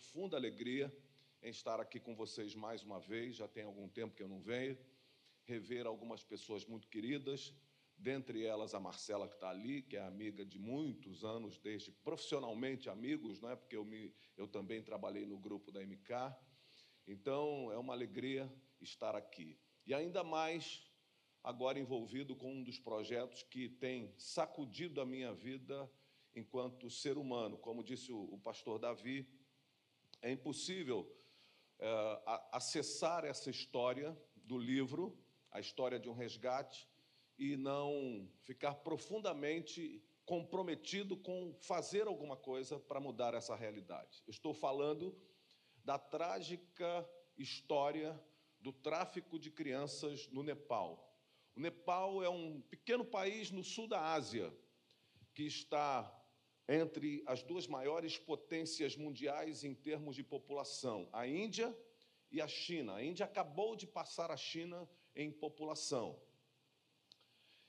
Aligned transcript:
profunda 0.00 0.34
alegria 0.34 0.90
em 1.42 1.50
estar 1.50 1.78
aqui 1.78 2.00
com 2.00 2.16
vocês 2.16 2.54
mais 2.54 2.82
uma 2.82 2.98
vez. 2.98 3.36
Já 3.36 3.46
tem 3.46 3.64
algum 3.64 3.86
tempo 3.86 4.16
que 4.16 4.22
eu 4.22 4.28
não 4.28 4.40
venho. 4.40 4.78
Rever 5.44 5.86
algumas 5.86 6.24
pessoas 6.24 6.64
muito 6.64 6.88
queridas, 6.88 7.54
dentre 7.98 8.42
elas 8.42 8.74
a 8.74 8.80
Marcela, 8.80 9.28
que 9.28 9.34
está 9.34 9.50
ali, 9.50 9.82
que 9.82 9.96
é 9.96 10.00
amiga 10.00 10.44
de 10.44 10.58
muitos 10.58 11.22
anos, 11.22 11.58
desde 11.58 11.92
profissionalmente 11.92 12.88
amigos, 12.88 13.40
não 13.40 13.50
é? 13.50 13.56
porque 13.56 13.76
eu, 13.76 13.84
me, 13.84 14.14
eu 14.38 14.48
também 14.48 14.82
trabalhei 14.82 15.26
no 15.26 15.38
grupo 15.38 15.70
da 15.70 15.84
MK. 15.84 16.34
Então, 17.06 17.70
é 17.70 17.76
uma 17.76 17.92
alegria 17.92 18.50
estar 18.80 19.14
aqui. 19.14 19.58
E 19.86 19.92
ainda 19.92 20.24
mais 20.24 20.82
agora 21.44 21.78
envolvido 21.78 22.34
com 22.34 22.54
um 22.54 22.64
dos 22.64 22.78
projetos 22.78 23.42
que 23.42 23.68
tem 23.68 24.14
sacudido 24.16 25.00
a 25.00 25.04
minha 25.04 25.34
vida 25.34 25.90
enquanto 26.34 26.88
ser 26.88 27.18
humano. 27.18 27.58
Como 27.58 27.84
disse 27.84 28.10
o, 28.12 28.38
pastor 28.42 28.78
Davi, 28.78 29.28
é 30.22 30.30
impossível 30.30 31.10
é, 31.78 32.22
acessar 32.52 33.24
essa 33.24 33.50
história 33.50 34.16
do 34.36 34.58
livro, 34.58 35.18
a 35.50 35.60
história 35.60 35.98
de 35.98 36.08
um 36.08 36.14
resgate, 36.14 36.88
e 37.38 37.56
não 37.56 38.28
ficar 38.42 38.74
profundamente 38.74 40.02
comprometido 40.26 41.16
com 41.16 41.54
fazer 41.60 42.06
alguma 42.06 42.36
coisa 42.36 42.78
para 42.78 43.00
mudar 43.00 43.34
essa 43.34 43.56
realidade. 43.56 44.22
Eu 44.26 44.30
estou 44.30 44.52
falando 44.52 45.18
da 45.82 45.98
trágica 45.98 47.08
história 47.36 48.20
do 48.60 48.72
tráfico 48.72 49.38
de 49.38 49.50
crianças 49.50 50.28
no 50.28 50.42
Nepal. 50.42 51.10
O 51.56 51.60
Nepal 51.60 52.22
é 52.22 52.28
um 52.28 52.60
pequeno 52.60 53.04
país 53.04 53.50
no 53.50 53.64
sul 53.64 53.88
da 53.88 54.12
Ásia 54.12 54.54
que 55.34 55.44
está 55.44 56.19
entre 56.70 57.20
as 57.26 57.42
duas 57.42 57.66
maiores 57.66 58.16
potências 58.16 58.96
mundiais 58.96 59.64
em 59.64 59.74
termos 59.74 60.14
de 60.14 60.22
população, 60.22 61.08
a 61.12 61.26
Índia 61.26 61.76
e 62.30 62.40
a 62.40 62.46
China. 62.46 62.94
A 62.94 63.04
Índia 63.04 63.26
acabou 63.26 63.74
de 63.74 63.88
passar 63.88 64.30
a 64.30 64.36
China 64.36 64.88
em 65.12 65.32
população. 65.32 66.16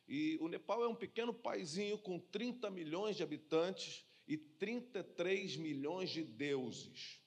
E 0.07 0.37
o 0.39 0.47
Nepal 0.47 0.83
é 0.83 0.87
um 0.87 0.95
pequeno 0.95 1.33
paizinho 1.33 1.97
com 1.97 2.19
30 2.19 2.69
milhões 2.69 3.15
de 3.15 3.23
habitantes 3.23 4.05
e 4.27 4.37
33 4.37 5.57
milhões 5.57 6.11
de 6.11 6.23
deuses. 6.23 7.19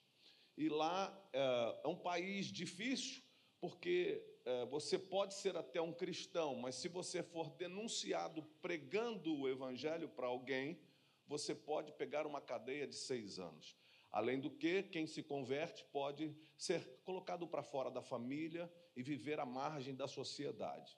E 0.56 0.68
lá 0.68 1.12
é, 1.32 1.80
é 1.82 1.88
um 1.88 1.96
país 1.96 2.46
difícil, 2.46 3.20
porque 3.60 4.24
é, 4.44 4.64
você 4.66 4.96
pode 4.96 5.34
ser 5.34 5.56
até 5.56 5.80
um 5.80 5.92
cristão, 5.92 6.54
mas 6.54 6.76
se 6.76 6.86
você 6.86 7.20
for 7.20 7.50
denunciado 7.50 8.44
pregando 8.62 9.36
o 9.36 9.48
evangelho 9.48 10.08
para 10.08 10.28
alguém, 10.28 10.78
você 11.26 11.54
pode 11.54 11.92
pegar 11.92 12.26
uma 12.26 12.40
cadeia 12.40 12.86
de 12.86 12.96
seis 12.96 13.38
anos. 13.38 13.76
Além 14.10 14.38
do 14.38 14.50
que, 14.50 14.82
quem 14.84 15.06
se 15.06 15.22
converte 15.22 15.84
pode 15.92 16.36
ser 16.56 16.86
colocado 17.04 17.48
para 17.48 17.62
fora 17.62 17.90
da 17.90 18.00
família 18.00 18.72
e 18.94 19.02
viver 19.02 19.40
à 19.40 19.44
margem 19.44 19.94
da 19.94 20.06
sociedade. 20.06 20.96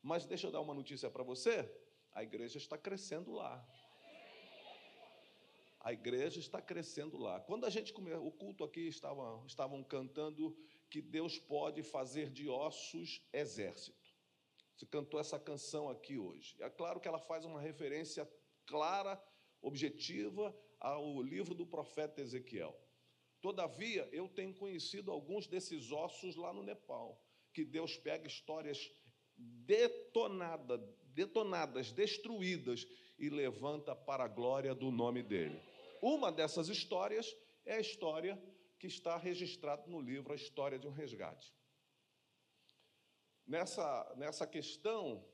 Mas 0.00 0.24
deixa 0.24 0.46
eu 0.46 0.52
dar 0.52 0.60
uma 0.60 0.74
notícia 0.74 1.10
para 1.10 1.24
você: 1.24 1.68
a 2.12 2.22
igreja 2.22 2.58
está 2.58 2.78
crescendo 2.78 3.32
lá. 3.32 3.66
A 5.80 5.92
igreja 5.92 6.38
está 6.38 6.62
crescendo 6.62 7.18
lá. 7.18 7.40
Quando 7.40 7.66
a 7.66 7.70
gente 7.70 7.92
começou, 7.92 8.26
o 8.26 8.32
culto 8.32 8.64
aqui 8.64 8.86
estava, 8.86 9.42
estavam 9.46 9.82
cantando 9.82 10.56
que 10.88 11.02
Deus 11.02 11.38
pode 11.38 11.82
fazer 11.82 12.30
de 12.30 12.48
ossos 12.48 13.20
exército. 13.32 14.14
Você 14.76 14.86
cantou 14.86 15.20
essa 15.20 15.38
canção 15.38 15.88
aqui 15.88 16.16
hoje. 16.16 16.56
É 16.60 16.70
claro 16.70 17.00
que 17.00 17.08
ela 17.08 17.18
faz 17.18 17.44
uma 17.44 17.60
referência 17.60 18.30
clara 18.64 19.22
objetiva 19.64 20.54
ao 20.78 21.22
livro 21.22 21.54
do 21.54 21.66
profeta 21.66 22.20
Ezequiel. 22.20 22.78
Todavia, 23.40 24.08
eu 24.12 24.28
tenho 24.28 24.54
conhecido 24.54 25.10
alguns 25.10 25.46
desses 25.46 25.90
ossos 25.90 26.36
lá 26.36 26.52
no 26.52 26.62
Nepal, 26.62 27.20
que 27.52 27.64
Deus 27.64 27.96
pega 27.96 28.26
histórias 28.26 28.90
detonadas, 29.36 30.80
detonadas, 31.14 31.92
destruídas 31.92 32.86
e 33.18 33.28
levanta 33.30 33.94
para 33.94 34.24
a 34.24 34.28
glória 34.28 34.74
do 34.74 34.90
nome 34.90 35.22
dele. 35.22 35.60
Uma 36.02 36.30
dessas 36.30 36.68
histórias 36.68 37.34
é 37.64 37.74
a 37.74 37.80
história 37.80 38.40
que 38.78 38.86
está 38.86 39.16
registrada 39.16 39.86
no 39.86 40.00
livro 40.00 40.32
A 40.32 40.36
História 40.36 40.78
de 40.78 40.86
um 40.86 40.90
Resgate. 40.90 41.54
Nessa, 43.46 44.14
nessa 44.16 44.46
questão 44.46 45.26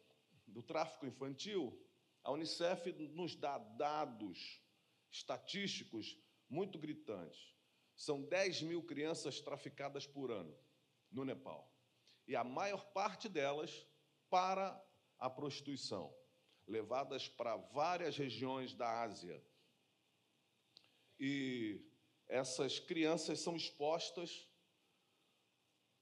do 0.46 0.62
tráfico 0.62 1.06
infantil, 1.06 1.76
a 2.22 2.30
Unicef 2.30 2.92
nos 3.12 3.34
dá 3.34 3.58
dados 3.58 4.62
estatísticos 5.10 6.18
muito 6.48 6.78
gritantes. 6.78 7.54
São 7.96 8.22
10 8.22 8.62
mil 8.62 8.82
crianças 8.82 9.40
traficadas 9.40 10.06
por 10.06 10.30
ano 10.30 10.56
no 11.10 11.24
Nepal. 11.24 11.70
E 12.26 12.36
a 12.36 12.44
maior 12.44 12.84
parte 12.92 13.28
delas 13.28 13.86
para 14.28 14.80
a 15.18 15.28
prostituição, 15.28 16.14
levadas 16.66 17.28
para 17.28 17.56
várias 17.56 18.16
regiões 18.16 18.74
da 18.74 19.02
Ásia. 19.02 19.44
E 21.18 21.84
essas 22.28 22.78
crianças 22.78 23.40
são 23.40 23.56
expostas, 23.56 24.48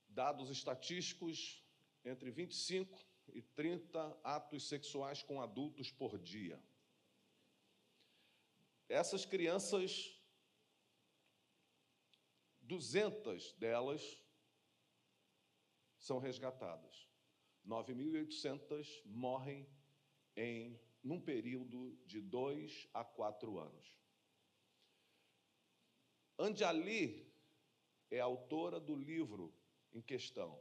dados 0.09 0.51
estatísticos, 0.51 1.65
entre 2.05 2.31
25 2.31 3.08
e 3.35 3.43
30 3.43 4.21
atos 4.23 4.69
sexuais 4.69 5.23
com 5.23 5.41
adultos 5.41 5.91
por 5.91 6.19
dia. 6.19 6.63
Essas 8.89 9.25
crianças, 9.25 10.19
200 12.63 13.53
delas 13.55 14.23
são 15.99 16.19
resgatadas. 16.19 17.09
9.800 17.67 19.03
morrem 19.05 19.69
em 20.35 20.81
num 21.03 21.21
período 21.21 21.97
de 22.07 22.21
dois 22.21 22.89
a 22.93 23.05
quatro 23.05 23.59
anos. 23.59 23.97
Anjali 26.39 27.31
é 28.11 28.21
autora 28.21 28.81
do 28.81 28.95
livro 28.95 29.55
em 29.93 30.01
questão. 30.01 30.61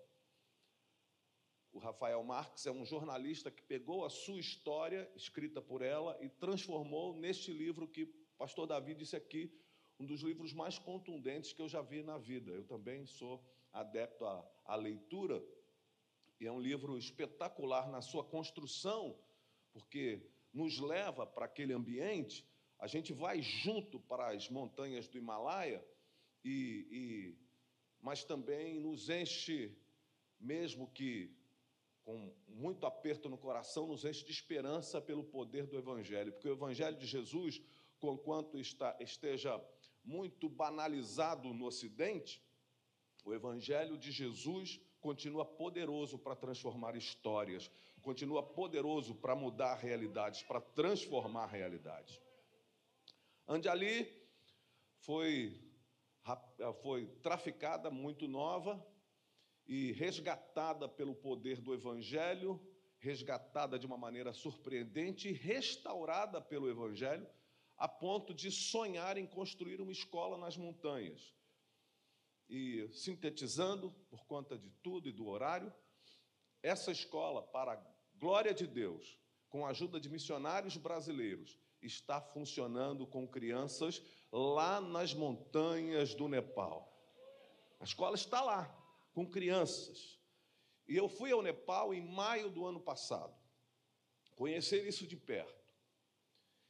O 1.78 1.80
Rafael 1.80 2.24
Marques 2.24 2.66
é 2.66 2.72
um 2.72 2.84
jornalista 2.84 3.52
que 3.52 3.62
pegou 3.62 4.04
a 4.04 4.10
sua 4.10 4.40
história, 4.40 5.08
escrita 5.16 5.62
por 5.62 5.84
ela, 5.84 6.18
e 6.20 6.28
transformou 6.28 7.16
neste 7.16 7.54
livro 7.54 7.88
que 7.88 8.02
o 8.02 8.10
pastor 8.36 8.66
Davi 8.66 8.96
disse 8.96 9.16
aqui, 9.16 9.56
um 10.00 10.06
dos 10.08 10.22
livros 10.22 10.54
mais 10.54 10.80
contundentes 10.80 11.54
que 11.54 11.62
eu 11.62 11.70
já 11.70 11.84
vi 11.84 12.02
na 12.02 12.18
vida. 12.18 12.50
Eu 12.50 12.64
também 12.64 13.06
sou 13.06 13.46
adepto 13.72 14.26
à, 14.26 14.44
à 14.66 14.76
leitura, 14.76 15.40
e 16.40 16.48
é 16.48 16.52
um 16.52 16.60
livro 16.60 16.98
espetacular 16.98 17.88
na 17.92 18.02
sua 18.02 18.24
construção, 18.24 19.16
porque 19.72 20.32
nos 20.52 20.80
leva 20.80 21.28
para 21.28 21.46
aquele 21.46 21.74
ambiente, 21.74 22.44
a 22.80 22.88
gente 22.88 23.14
vai 23.14 23.40
junto 23.44 24.00
para 24.00 24.30
as 24.30 24.50
montanhas 24.50 25.08
do 25.08 25.20
Himalaia, 25.20 25.86
e, 26.44 26.88
e 26.90 27.38
mas 28.02 28.24
também 28.24 28.80
nos 28.80 29.12
enche, 29.12 29.78
mesmo 30.40 30.88
que 30.88 31.37
com 32.08 32.34
muito 32.48 32.86
aperto 32.86 33.28
no 33.28 33.38
coração, 33.38 33.86
nos 33.86 34.06
enche 34.06 34.24
de 34.24 34.32
esperança 34.32 35.02
pelo 35.02 35.26
poder 35.26 35.68
do 35.68 35.78
Evangelho, 35.78 36.32
porque 36.32 36.48
o 36.48 36.54
Evangelho 36.54 36.96
de 36.96 37.06
Jesus, 37.06 37.62
conquanto 38.00 38.58
está, 38.58 38.96
esteja 39.02 39.62
muito 40.06 40.48
banalizado 40.48 41.54
no 41.54 41.66
Ocidente, 41.66 42.42
o 43.26 43.34
Evangelho 43.34 43.98
de 43.98 44.10
Jesus 44.10 44.80
continua 45.02 45.44
poderoso 45.44 46.18
para 46.18 46.34
transformar 46.34 46.96
histórias, 46.96 47.70
continua 48.02 48.42
poderoso 48.42 49.14
para 49.14 49.36
mudar 49.36 49.76
realidades, 49.76 50.44
para 50.44 50.62
transformar 50.62 51.48
realidades. 51.48 52.22
Anjali 53.46 54.10
foi, 55.00 55.62
foi 56.82 57.06
traficada 57.22 57.92
muito 57.92 58.30
nova, 58.30 58.82
e 59.68 59.92
resgatada 59.92 60.88
pelo 60.88 61.14
poder 61.14 61.60
do 61.60 61.74
Evangelho, 61.74 62.60
resgatada 63.00 63.78
de 63.78 63.86
uma 63.86 63.98
maneira 63.98 64.34
surpreendente 64.34 65.28
e 65.28 65.34
restaurada 65.34 66.42
pelo 66.42 66.70
Evangelho, 66.70 67.28
a 67.78 67.88
ponto 67.88 68.34
de 68.34 68.50
sonhar 68.50 69.18
em 69.18 69.28
construir 69.28 69.82
uma 69.82 69.92
escola 69.92 70.38
nas 70.38 70.58
montanhas. 70.58 71.36
E 72.50 72.88
sintetizando, 72.94 73.92
por 74.10 74.26
conta 74.26 74.58
de 74.58 74.70
tudo 74.82 75.10
e 75.10 75.12
do 75.12 75.28
horário, 75.28 75.72
essa 76.64 76.92
escola, 76.92 77.44
para 77.44 77.74
a 77.74 77.86
glória 78.16 78.54
de 78.54 78.66
Deus, 78.66 79.20
com 79.50 79.66
a 79.66 79.70
ajuda 79.70 80.00
de 80.00 80.10
missionários 80.10 80.78
brasileiros, 80.78 81.60
está 81.82 82.20
funcionando 82.20 83.06
com 83.06 83.28
crianças 83.28 84.02
lá 84.32 84.82
nas 84.82 85.14
montanhas 85.14 86.16
do 86.16 86.28
Nepal. 86.28 86.94
A 87.80 87.84
escola 87.84 88.16
está 88.16 88.42
lá, 88.42 88.77
com 89.18 89.26
crianças. 89.26 90.22
E 90.88 90.96
eu 90.96 91.10
fui 91.10 91.32
ao 91.32 91.42
Nepal 91.42 91.92
em 91.92 92.08
maio 92.08 92.52
do 92.52 92.68
ano 92.68 92.80
passado, 92.80 93.36
conhecer 94.36 94.88
isso 94.88 95.08
de 95.08 95.18
perto. 95.18 95.74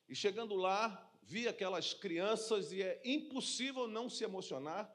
E 0.07 0.15
chegando 0.15 0.55
lá, 0.55 1.11
vi 1.21 1.45
aquelas 1.45 1.93
crianças 1.93 2.71
e 2.71 2.81
é 2.81 3.01
impossível 3.03 3.85
não 3.85 4.09
se 4.09 4.23
emocionar. 4.23 4.89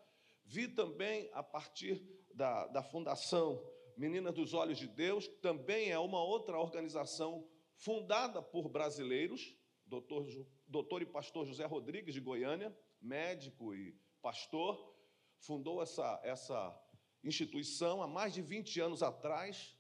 Vi 0.47 0.67
também, 0.67 1.29
a 1.35 1.43
partir 1.43 2.03
da, 2.33 2.69
da 2.69 2.83
Fundação 2.83 3.63
Meninas 3.99 4.33
dos 4.33 4.55
Olhos 4.55 4.79
de 4.79 4.89
Deus, 4.89 5.29
que 5.29 5.37
também 5.37 5.91
é 5.91 5.99
uma 5.99 6.25
outra 6.25 6.59
organização 6.59 7.47
fundada 7.75 8.41
por 8.41 8.71
brasileiros, 8.71 9.55
doutor, 9.85 10.27
doutor 10.67 11.03
e 11.03 11.07
pastor 11.07 11.45
José 11.45 11.67
Rodrigues 11.67 12.15
de 12.15 12.21
Goiânia, 12.21 12.75
médico 12.99 13.75
e 13.75 13.95
pastor, 14.23 14.97
fundou 15.39 15.83
essa, 15.83 16.19
essa 16.25 16.82
instituição 17.25 18.03
há 18.03 18.07
mais 18.07 18.35
de 18.35 18.43
20 18.43 18.81
anos 18.81 19.03
atrás, 19.03 19.77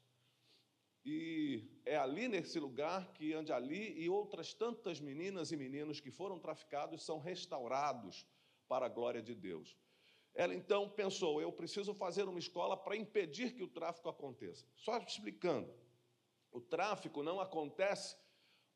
e 1.04 1.68
é 1.84 1.96
ali 1.96 2.28
nesse 2.28 2.60
lugar 2.60 3.12
que 3.12 3.34
ali 3.34 4.00
e 4.00 4.08
outras 4.08 4.54
tantas 4.54 5.00
meninas 5.00 5.50
e 5.50 5.56
meninos 5.56 6.00
que 6.00 6.10
foram 6.10 6.38
traficados 6.38 7.02
são 7.02 7.18
restaurados 7.18 8.24
para 8.68 8.86
a 8.86 8.88
glória 8.88 9.20
de 9.20 9.34
Deus. 9.34 9.76
Ela 10.34 10.54
então 10.54 10.88
pensou: 10.88 11.40
eu 11.40 11.52
preciso 11.52 11.92
fazer 11.92 12.28
uma 12.28 12.38
escola 12.38 12.76
para 12.76 12.96
impedir 12.96 13.54
que 13.54 13.62
o 13.62 13.68
tráfico 13.68 14.08
aconteça. 14.08 14.64
Só 14.76 14.96
explicando: 14.98 15.72
o 16.50 16.60
tráfico 16.60 17.22
não 17.22 17.40
acontece 17.40 18.16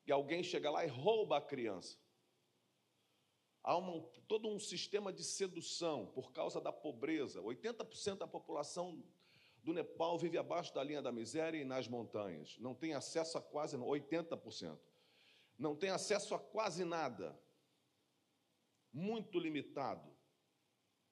que 0.05 0.11
alguém 0.11 0.43
chega 0.43 0.71
lá 0.71 0.85
e 0.85 0.89
rouba 0.89 1.39
a 1.39 1.41
criança. 1.41 1.99
Há 3.67 3.77
uma, 3.77 4.01
todo 4.29 4.47
um 4.47 4.61
sistema 4.61 5.13
de 5.13 5.25
sedução 5.25 6.07
por 6.15 6.31
causa 6.31 6.61
da 6.61 6.73
pobreza. 6.73 7.43
80% 7.43 8.19
da 8.19 8.27
população 8.27 9.03
do 9.61 9.73
Nepal 9.73 10.17
vive 10.17 10.39
abaixo 10.39 10.73
da 10.73 10.85
linha 10.85 11.03
da 11.03 11.11
miséria 11.11 11.59
e 11.59 11.65
nas 11.65 11.89
montanhas. 11.89 12.57
Não 12.61 12.77
tem 12.77 12.95
acesso 12.95 13.37
a 13.37 13.43
quase 13.43 13.77
80%. 13.77 14.79
Não 15.59 15.75
tem 15.75 15.91
acesso 15.91 16.33
a 16.33 16.39
quase 16.39 16.85
nada. 16.85 17.37
Muito 18.93 19.37
limitado. 19.37 20.17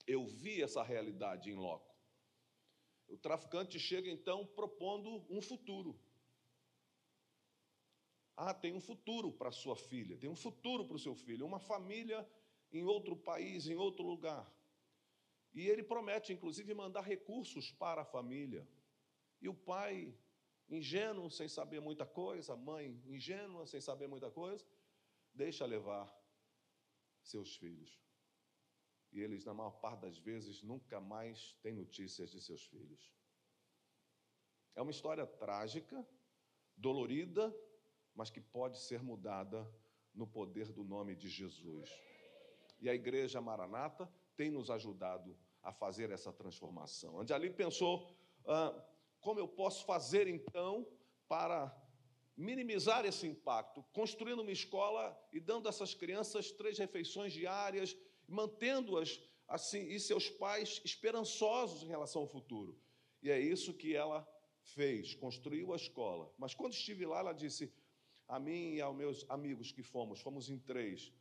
Eu 0.06 0.24
vi 0.24 0.62
essa 0.62 0.80
realidade 0.80 1.50
em 1.50 1.56
loco. 1.56 1.92
O 3.08 3.16
traficante 3.16 3.80
chega 3.80 4.08
então 4.08 4.46
propondo 4.46 5.26
um 5.28 5.42
futuro. 5.42 5.98
Ah, 8.36 8.54
tem 8.54 8.72
um 8.72 8.80
futuro 8.80 9.32
para 9.32 9.50
sua 9.50 9.74
filha, 9.74 10.16
tem 10.16 10.30
um 10.30 10.36
futuro 10.36 10.84
para 10.86 10.96
o 10.96 11.00
seu 11.00 11.16
filho, 11.16 11.44
uma 11.44 11.58
família 11.58 12.24
em 12.74 12.84
outro 12.84 13.16
país, 13.16 13.66
em 13.66 13.76
outro 13.76 14.04
lugar. 14.04 14.52
E 15.54 15.68
ele 15.68 15.82
promete, 15.82 16.32
inclusive, 16.32 16.74
mandar 16.74 17.02
recursos 17.02 17.70
para 17.70 18.02
a 18.02 18.04
família. 18.04 18.68
E 19.40 19.48
o 19.48 19.54
pai, 19.54 20.12
ingênuo, 20.68 21.30
sem 21.30 21.48
saber 21.48 21.80
muita 21.80 22.04
coisa, 22.04 22.54
a 22.54 22.56
mãe, 22.56 23.00
ingênua, 23.06 23.66
sem 23.66 23.80
saber 23.80 24.08
muita 24.08 24.30
coisa, 24.30 24.66
deixa 25.32 25.64
levar 25.64 26.12
seus 27.22 27.56
filhos. 27.56 28.02
E 29.12 29.20
eles, 29.20 29.44
na 29.44 29.54
maior 29.54 29.78
parte 29.80 30.00
das 30.00 30.18
vezes, 30.18 30.60
nunca 30.60 31.00
mais 31.00 31.52
têm 31.62 31.72
notícias 31.72 32.32
de 32.32 32.40
seus 32.40 32.66
filhos. 32.66 33.14
É 34.74 34.82
uma 34.82 34.90
história 34.90 35.24
trágica, 35.24 36.04
dolorida, 36.76 37.54
mas 38.12 38.30
que 38.30 38.40
pode 38.40 38.80
ser 38.80 39.00
mudada 39.00 39.72
no 40.12 40.26
poder 40.26 40.72
do 40.72 40.82
nome 40.82 41.14
de 41.14 41.28
Jesus. 41.28 41.88
E 42.80 42.88
a 42.88 42.94
igreja 42.94 43.40
Maranata 43.40 44.10
tem 44.36 44.50
nos 44.50 44.70
ajudado 44.70 45.36
a 45.62 45.72
fazer 45.72 46.10
essa 46.10 46.32
transformação. 46.32 47.20
ali 47.20 47.50
pensou: 47.50 48.08
ah, 48.46 48.84
como 49.20 49.40
eu 49.40 49.48
posso 49.48 49.84
fazer 49.84 50.28
então 50.28 50.86
para 51.28 51.74
minimizar 52.36 53.04
esse 53.06 53.26
impacto? 53.26 53.82
Construindo 53.92 54.42
uma 54.42 54.52
escola 54.52 55.18
e 55.32 55.40
dando 55.40 55.66
a 55.66 55.70
essas 55.70 55.94
crianças 55.94 56.50
três 56.50 56.78
refeições 56.78 57.32
diárias, 57.32 57.96
mantendo-as 58.28 59.20
assim 59.48 59.86
e 59.88 60.00
seus 60.00 60.28
pais 60.28 60.80
esperançosos 60.84 61.82
em 61.82 61.88
relação 61.88 62.22
ao 62.22 62.28
futuro. 62.28 62.78
E 63.22 63.30
é 63.30 63.40
isso 63.40 63.72
que 63.72 63.94
ela 63.94 64.28
fez, 64.62 65.14
construiu 65.14 65.72
a 65.72 65.76
escola. 65.76 66.32
Mas 66.38 66.54
quando 66.54 66.72
estive 66.72 67.06
lá, 67.06 67.20
ela 67.20 67.32
disse 67.32 67.72
a 68.28 68.38
mim 68.38 68.74
e 68.74 68.80
aos 68.80 68.96
meus 68.96 69.24
amigos 69.30 69.72
que 69.72 69.82
fomos, 69.82 70.20
fomos 70.20 70.48
em 70.48 70.58
três, 70.58 71.12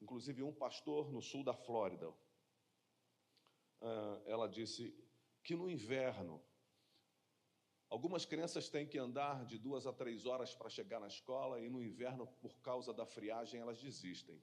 inclusive 0.00 0.42
um 0.42 0.52
pastor 0.52 1.12
no 1.12 1.20
sul 1.20 1.44
da 1.44 1.54
Flórida, 1.54 2.12
ah, 3.80 4.22
ela 4.26 4.48
disse 4.48 4.94
que 5.42 5.54
no 5.54 5.70
inverno, 5.70 6.42
algumas 7.88 8.24
crianças 8.24 8.68
têm 8.68 8.86
que 8.86 8.98
andar 8.98 9.44
de 9.46 9.58
duas 9.58 9.86
a 9.86 9.92
três 9.92 10.26
horas 10.26 10.54
para 10.54 10.68
chegar 10.68 11.00
na 11.00 11.06
escola 11.06 11.60
e 11.60 11.68
no 11.68 11.82
inverno, 11.82 12.26
por 12.26 12.58
causa 12.60 12.92
da 12.92 13.06
friagem, 13.06 13.60
elas 13.60 13.80
desistem. 13.80 14.42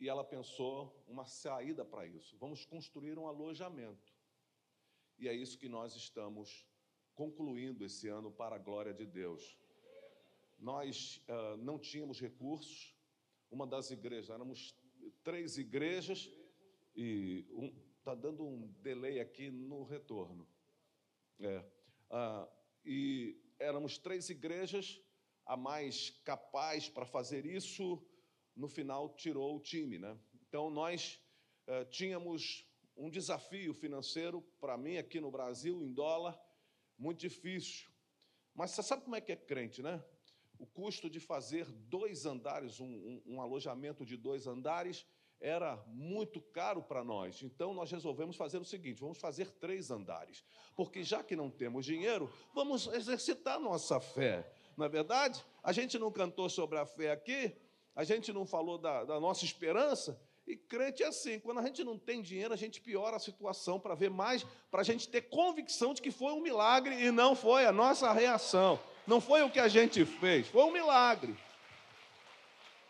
E 0.00 0.08
ela 0.08 0.24
pensou 0.24 1.04
uma 1.06 1.24
saída 1.24 1.84
para 1.84 2.04
isso. 2.04 2.36
Vamos 2.38 2.64
construir 2.64 3.16
um 3.16 3.28
alojamento. 3.28 4.12
E 5.16 5.28
é 5.28 5.32
isso 5.32 5.56
que 5.56 5.68
nós 5.68 5.94
estamos 5.94 6.66
concluindo 7.14 7.84
esse 7.84 8.08
ano 8.08 8.32
para 8.32 8.56
a 8.56 8.58
glória 8.58 8.92
de 8.92 9.06
Deus. 9.06 9.56
Nós 10.58 11.24
uh, 11.28 11.56
não 11.58 11.78
tínhamos 11.78 12.20
recursos, 12.20 12.91
uma 13.52 13.66
das 13.66 13.90
igrejas, 13.90 14.30
éramos 14.30 14.74
três 15.22 15.58
igrejas, 15.58 16.28
e 16.96 17.46
está 17.98 18.14
dando 18.14 18.44
um 18.44 18.66
delay 18.82 19.20
aqui 19.20 19.50
no 19.50 19.84
retorno. 19.84 20.48
É, 21.38 21.64
ah, 22.10 22.48
e 22.84 23.40
éramos 23.58 23.98
três 23.98 24.28
igrejas, 24.28 25.00
a 25.46 25.56
mais 25.56 26.10
capaz 26.24 26.88
para 26.88 27.06
fazer 27.06 27.46
isso, 27.46 28.04
no 28.56 28.68
final 28.68 29.14
tirou 29.14 29.56
o 29.56 29.60
time. 29.60 29.98
Né? 29.98 30.18
Então, 30.48 30.70
nós 30.70 31.20
eh, 31.66 31.84
tínhamos 31.86 32.66
um 32.96 33.08
desafio 33.08 33.72
financeiro, 33.74 34.42
para 34.60 34.76
mim, 34.76 34.96
aqui 34.96 35.20
no 35.20 35.30
Brasil, 35.30 35.82
em 35.82 35.92
dólar, 35.92 36.38
muito 36.98 37.20
difícil. 37.20 37.90
Mas 38.54 38.72
você 38.72 38.82
sabe 38.82 39.02
como 39.02 39.16
é 39.16 39.20
que 39.20 39.32
é 39.32 39.36
crente, 39.36 39.82
né? 39.82 40.04
O 40.62 40.66
custo 40.66 41.10
de 41.10 41.18
fazer 41.18 41.66
dois 41.66 42.24
andares, 42.24 42.78
um, 42.78 42.86
um, 42.86 43.22
um 43.26 43.40
alojamento 43.40 44.06
de 44.06 44.16
dois 44.16 44.46
andares, 44.46 45.04
era 45.40 45.76
muito 45.88 46.40
caro 46.40 46.80
para 46.80 47.02
nós. 47.02 47.42
Então 47.42 47.74
nós 47.74 47.90
resolvemos 47.90 48.36
fazer 48.36 48.58
o 48.58 48.64
seguinte: 48.64 49.00
vamos 49.00 49.18
fazer 49.18 49.50
três 49.50 49.90
andares. 49.90 50.44
Porque 50.76 51.02
já 51.02 51.20
que 51.20 51.34
não 51.34 51.50
temos 51.50 51.84
dinheiro, 51.84 52.32
vamos 52.54 52.86
exercitar 52.86 53.58
nossa 53.58 53.98
fé. 53.98 54.48
Não 54.76 54.86
é 54.86 54.88
verdade? 54.88 55.44
A 55.64 55.72
gente 55.72 55.98
não 55.98 56.12
cantou 56.12 56.48
sobre 56.48 56.78
a 56.78 56.86
fé 56.86 57.10
aqui, 57.10 57.52
a 57.92 58.04
gente 58.04 58.32
não 58.32 58.46
falou 58.46 58.78
da, 58.78 59.02
da 59.02 59.18
nossa 59.18 59.44
esperança. 59.44 60.16
E 60.46 60.56
crente 60.56 61.02
é 61.02 61.06
assim: 61.06 61.38
quando 61.38 61.60
a 61.60 61.62
gente 61.62 61.84
não 61.84 61.98
tem 61.98 62.20
dinheiro, 62.20 62.52
a 62.52 62.56
gente 62.56 62.80
piora 62.80 63.16
a 63.16 63.20
situação 63.20 63.78
para 63.78 63.94
ver 63.94 64.10
mais, 64.10 64.44
para 64.70 64.80
a 64.80 64.84
gente 64.84 65.08
ter 65.08 65.22
convicção 65.22 65.94
de 65.94 66.02
que 66.02 66.10
foi 66.10 66.32
um 66.32 66.40
milagre 66.40 66.94
e 66.94 67.10
não 67.10 67.34
foi 67.34 67.64
a 67.64 67.72
nossa 67.72 68.12
reação. 68.12 68.80
Não 69.06 69.20
foi 69.20 69.42
o 69.42 69.50
que 69.50 69.58
a 69.58 69.68
gente 69.68 70.04
fez, 70.04 70.48
foi 70.48 70.62
um 70.64 70.72
milagre. 70.72 71.36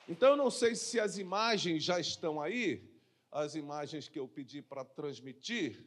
Então, 0.08 0.30
eu 0.30 0.36
não 0.36 0.50
sei 0.50 0.74
se 0.74 0.98
as 0.98 1.16
imagens 1.16 1.82
já 1.84 1.98
estão 1.98 2.40
aí, 2.40 2.90
as 3.30 3.54
imagens 3.54 4.08
que 4.08 4.18
eu 4.18 4.28
pedi 4.28 4.60
para 4.60 4.84
transmitir. 4.84 5.86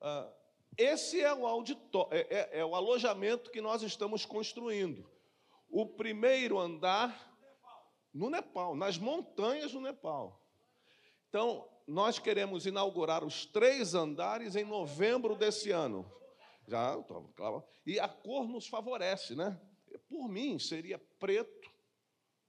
Uh, 0.00 0.32
esse 0.78 1.20
é 1.20 1.32
o, 1.34 1.46
auditório, 1.46 2.16
é, 2.16 2.26
é, 2.30 2.60
é 2.60 2.64
o 2.64 2.74
alojamento 2.74 3.50
que 3.50 3.60
nós 3.60 3.82
estamos 3.82 4.24
construindo. 4.24 5.08
O 5.68 5.84
primeiro 5.86 6.58
andar 6.58 7.34
no 8.14 8.30
Nepal, 8.30 8.76
nas 8.76 8.96
montanhas 8.96 9.72
do 9.72 9.80
Nepal. 9.80 10.45
Então, 11.36 11.68
nós 11.86 12.18
queremos 12.18 12.64
inaugurar 12.64 13.22
os 13.22 13.44
três 13.44 13.94
andares 13.94 14.56
em 14.56 14.64
novembro 14.64 15.34
desse 15.36 15.70
ano. 15.70 16.10
Já, 16.66 16.96
claro. 17.36 17.62
E 17.84 18.00
a 18.00 18.08
cor 18.08 18.48
nos 18.48 18.66
favorece, 18.66 19.34
né? 19.36 19.60
Por 20.08 20.30
mim, 20.30 20.58
seria 20.58 20.98
preto, 21.18 21.70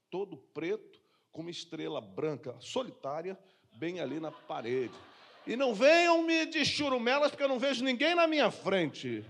todo 0.08 0.38
preto, 0.38 1.02
com 1.30 1.42
uma 1.42 1.50
estrela 1.50 2.00
branca 2.00 2.56
solitária 2.60 3.38
bem 3.74 4.00
ali 4.00 4.18
na 4.18 4.32
parede. 4.32 4.94
E 5.46 5.54
não 5.54 5.74
venham 5.74 6.22
me 6.22 6.46
de 6.46 6.64
churumelas, 6.64 7.30
porque 7.30 7.44
eu 7.44 7.48
não 7.48 7.58
vejo 7.58 7.84
ninguém 7.84 8.14
na 8.14 8.26
minha 8.26 8.50
frente. 8.50 9.22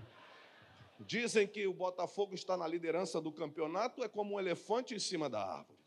Dizem 1.01 1.45
que 1.45 1.67
o 1.67 1.73
Botafogo 1.73 2.33
está 2.33 2.55
na 2.55 2.65
liderança 2.65 3.19
do 3.19 3.29
campeonato, 3.29 4.05
é 4.05 4.07
como 4.07 4.35
um 4.35 4.39
elefante 4.39 4.95
em 4.95 4.99
cima 4.99 5.29
da 5.29 5.43
árvore. 5.45 5.79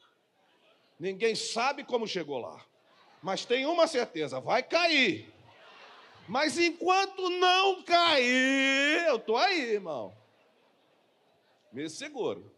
Ninguém 1.01 1.35
sabe 1.35 1.85
como 1.85 2.07
chegou 2.07 2.37
lá. 2.37 2.63
Mas 3.23 3.45
tem 3.45 3.65
uma 3.67 3.87
certeza: 3.87 4.41
vai 4.41 4.63
cair. 4.63 5.33
Mas 6.29 6.59
enquanto 6.59 7.29
não 7.31 7.83
cair, 7.83 9.07
eu 9.07 9.17
estou 9.17 9.37
aí, 9.37 9.75
irmão. 9.75 10.17
Me 11.73 11.89
seguro. 11.89 12.55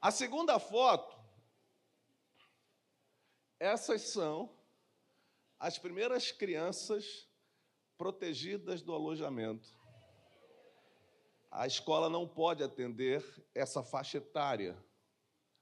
A 0.00 0.10
segunda 0.10 0.58
foto 0.58 1.14
essas 3.58 4.02
são 4.02 4.50
as 5.58 5.78
primeiras 5.78 6.30
crianças 6.30 7.26
protegidas 7.96 8.82
do 8.82 8.92
alojamento. 8.92 9.68
A 11.50 11.66
escola 11.66 12.10
não 12.10 12.28
pode 12.28 12.62
atender 12.62 13.24
essa 13.54 13.82
faixa 13.82 14.18
etária. 14.18 14.76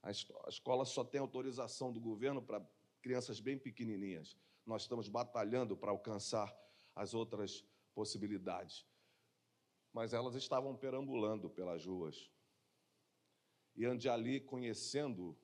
A 0.01 0.11
escola 0.11 0.83
só 0.83 1.03
tem 1.05 1.21
autorização 1.21 1.93
do 1.93 2.01
governo 2.01 2.41
para 2.41 2.61
crianças 3.03 3.41
bem 3.41 3.59
pequenininhas. 3.59 4.37
Nós 4.65 4.83
estamos 4.83 5.09
batalhando 5.09 5.75
para 5.75 5.91
alcançar 5.91 6.57
as 6.95 7.13
outras 7.13 7.65
possibilidades. 7.93 8.87
Mas 9.91 10.13
elas 10.13 10.35
estavam 10.35 10.75
perambulando 10.75 11.49
pelas 11.49 11.85
ruas. 11.85 12.31
E 13.75 13.85
ande 13.85 14.07
ali 14.07 14.39
conhecendo 14.39 15.37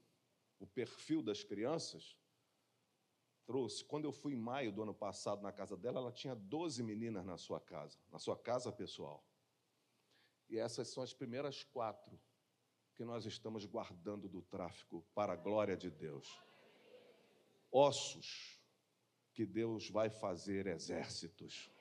o 0.57 0.65
perfil 0.65 1.21
das 1.21 1.43
crianças, 1.43 2.17
trouxe. 3.45 3.83
Quando 3.83 4.05
eu 4.05 4.11
fui 4.11 4.33
em 4.33 4.37
maio 4.37 4.71
do 4.71 4.81
ano 4.81 4.93
passado 4.93 5.41
na 5.41 5.51
casa 5.51 5.75
dela, 5.75 5.99
ela 5.99 6.11
tinha 6.11 6.35
12 6.35 6.81
meninas 6.81 7.25
na 7.25 7.37
sua 7.37 7.59
casa, 7.59 7.99
na 8.09 8.17
sua 8.17 8.37
casa 8.37 8.71
pessoal. 8.71 9.23
E 10.47 10.57
essas 10.57 10.87
são 10.87 11.03
as 11.03 11.13
primeiras 11.13 11.63
quatro 11.63 12.19
que 12.95 13.03
nós 13.03 13.25
estamos 13.25 13.65
guardando 13.65 14.27
do 14.27 14.41
tráfico 14.41 15.05
para 15.13 15.33
a 15.33 15.35
glória 15.35 15.77
de 15.77 15.89
Deus. 15.89 16.48
Ossos 17.71 18.59
que 19.33 19.45
Deus 19.45 19.89
vai 19.89 20.09
fazer 20.09 20.67
exércitos. 20.67 21.71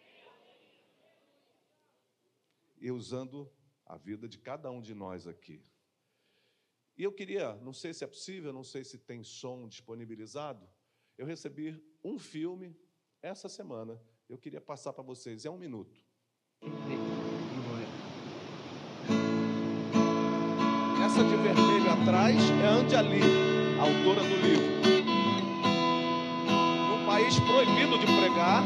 E 2.81 2.91
usando 2.91 3.51
a 3.85 3.97
vida 3.97 4.29
de 4.29 4.39
cada 4.39 4.71
um 4.71 4.81
de 4.81 4.95
nós 4.95 5.27
aqui. 5.27 5.63
E 6.97 7.03
eu 7.03 7.13
queria, 7.13 7.55
não 7.57 7.73
sei 7.73 7.95
se 7.95 8.05
é 8.05 8.07
possível, 8.07 8.53
não 8.53 8.65
sei 8.65 8.85
se 8.85 8.99
tem 8.99 9.23
som 9.23 9.67
disponibilizado, 9.69 10.69
eu 11.17 11.27
recebi 11.27 11.81
um 12.03 12.19
filme 12.19 12.77
essa 13.23 13.49
semana. 13.49 14.01
Eu 14.29 14.39
queria 14.39 14.61
passar 14.61 14.93
para 14.93 15.03
vocês, 15.03 15.45
é 15.45 15.51
um 15.51 15.59
minuto. 15.59 16.05
Essa 21.05 21.25
de 21.25 21.37
vermelho 21.37 21.91
atrás 21.91 22.37
é 22.37 22.67
Anjali, 22.67 23.21
autora 23.81 24.21
do 24.23 24.37
livro. 24.47 24.88
País 27.19 27.41
proibido 27.41 27.99
de 27.99 28.07
pregar, 28.07 28.63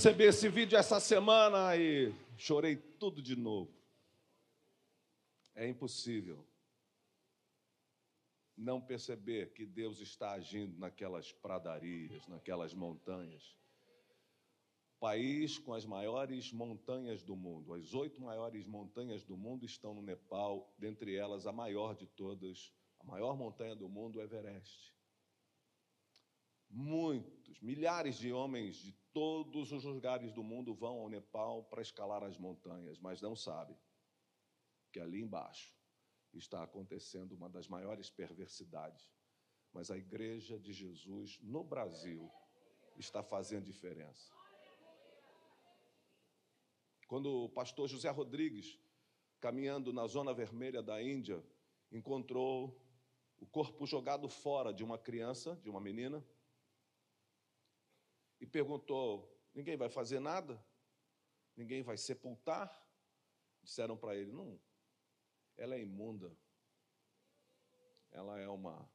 Recebi 0.00 0.24
esse 0.24 0.48
vídeo 0.48 0.78
essa 0.78 0.98
semana 0.98 1.76
e 1.76 2.10
chorei 2.38 2.74
tudo 2.74 3.20
de 3.20 3.36
novo. 3.36 3.70
É 5.54 5.68
impossível 5.68 6.42
não 8.56 8.80
perceber 8.80 9.52
que 9.52 9.66
Deus 9.66 10.00
está 10.00 10.30
agindo 10.30 10.78
naquelas 10.78 11.32
pradarias, 11.32 12.26
naquelas 12.28 12.72
montanhas. 12.72 13.54
País 14.98 15.58
com 15.58 15.74
as 15.74 15.84
maiores 15.84 16.50
montanhas 16.50 17.22
do 17.22 17.36
mundo, 17.36 17.74
as 17.74 17.92
oito 17.92 18.22
maiores 18.22 18.64
montanhas 18.64 19.22
do 19.22 19.36
mundo 19.36 19.66
estão 19.66 19.92
no 19.92 20.00
Nepal, 20.00 20.74
dentre 20.78 21.14
elas 21.14 21.46
a 21.46 21.52
maior 21.52 21.94
de 21.94 22.06
todas, 22.06 22.72
a 23.00 23.04
maior 23.04 23.36
montanha 23.36 23.76
do 23.76 23.86
mundo, 23.86 24.18
o 24.18 24.22
Everest. 24.22 24.94
Muitos, 26.70 27.60
milhares 27.60 28.16
de 28.16 28.32
homens 28.32 28.76
de 28.76 28.92
todos 29.12 29.72
os 29.72 29.82
lugares 29.82 30.32
do 30.32 30.42
mundo 30.42 30.72
vão 30.72 31.00
ao 31.00 31.08
Nepal 31.08 31.64
para 31.64 31.82
escalar 31.82 32.22
as 32.22 32.38
montanhas, 32.38 32.98
mas 33.00 33.20
não 33.20 33.34
sabem 33.34 33.76
que 34.92 35.00
ali 35.00 35.20
embaixo 35.20 35.74
está 36.32 36.62
acontecendo 36.62 37.32
uma 37.32 37.48
das 37.48 37.66
maiores 37.66 38.08
perversidades. 38.08 39.10
Mas 39.72 39.90
a 39.90 39.98
Igreja 39.98 40.58
de 40.58 40.72
Jesus 40.72 41.38
no 41.42 41.64
Brasil 41.64 42.30
está 42.96 43.22
fazendo 43.22 43.64
diferença. 43.64 44.32
Quando 47.08 47.44
o 47.44 47.48
pastor 47.48 47.88
José 47.88 48.08
Rodrigues, 48.10 48.78
caminhando 49.40 49.92
na 49.92 50.06
zona 50.06 50.32
vermelha 50.32 50.80
da 50.80 51.02
Índia, 51.02 51.44
encontrou 51.90 52.80
o 53.40 53.46
corpo 53.46 53.86
jogado 53.86 54.28
fora 54.28 54.72
de 54.72 54.84
uma 54.84 54.98
criança, 54.98 55.56
de 55.56 55.68
uma 55.68 55.80
menina, 55.80 56.24
e 58.40 58.46
perguntou: 58.46 59.38
ninguém 59.54 59.76
vai 59.76 59.88
fazer 59.88 60.18
nada? 60.18 60.62
Ninguém 61.56 61.82
vai 61.82 61.96
sepultar? 61.96 62.70
Disseram 63.62 63.96
para 63.96 64.16
ele: 64.16 64.32
não, 64.32 64.58
ela 65.56 65.74
é 65.74 65.80
imunda. 65.80 66.34
Ela 68.10 68.40
é 68.40 68.48
uma 68.48 68.90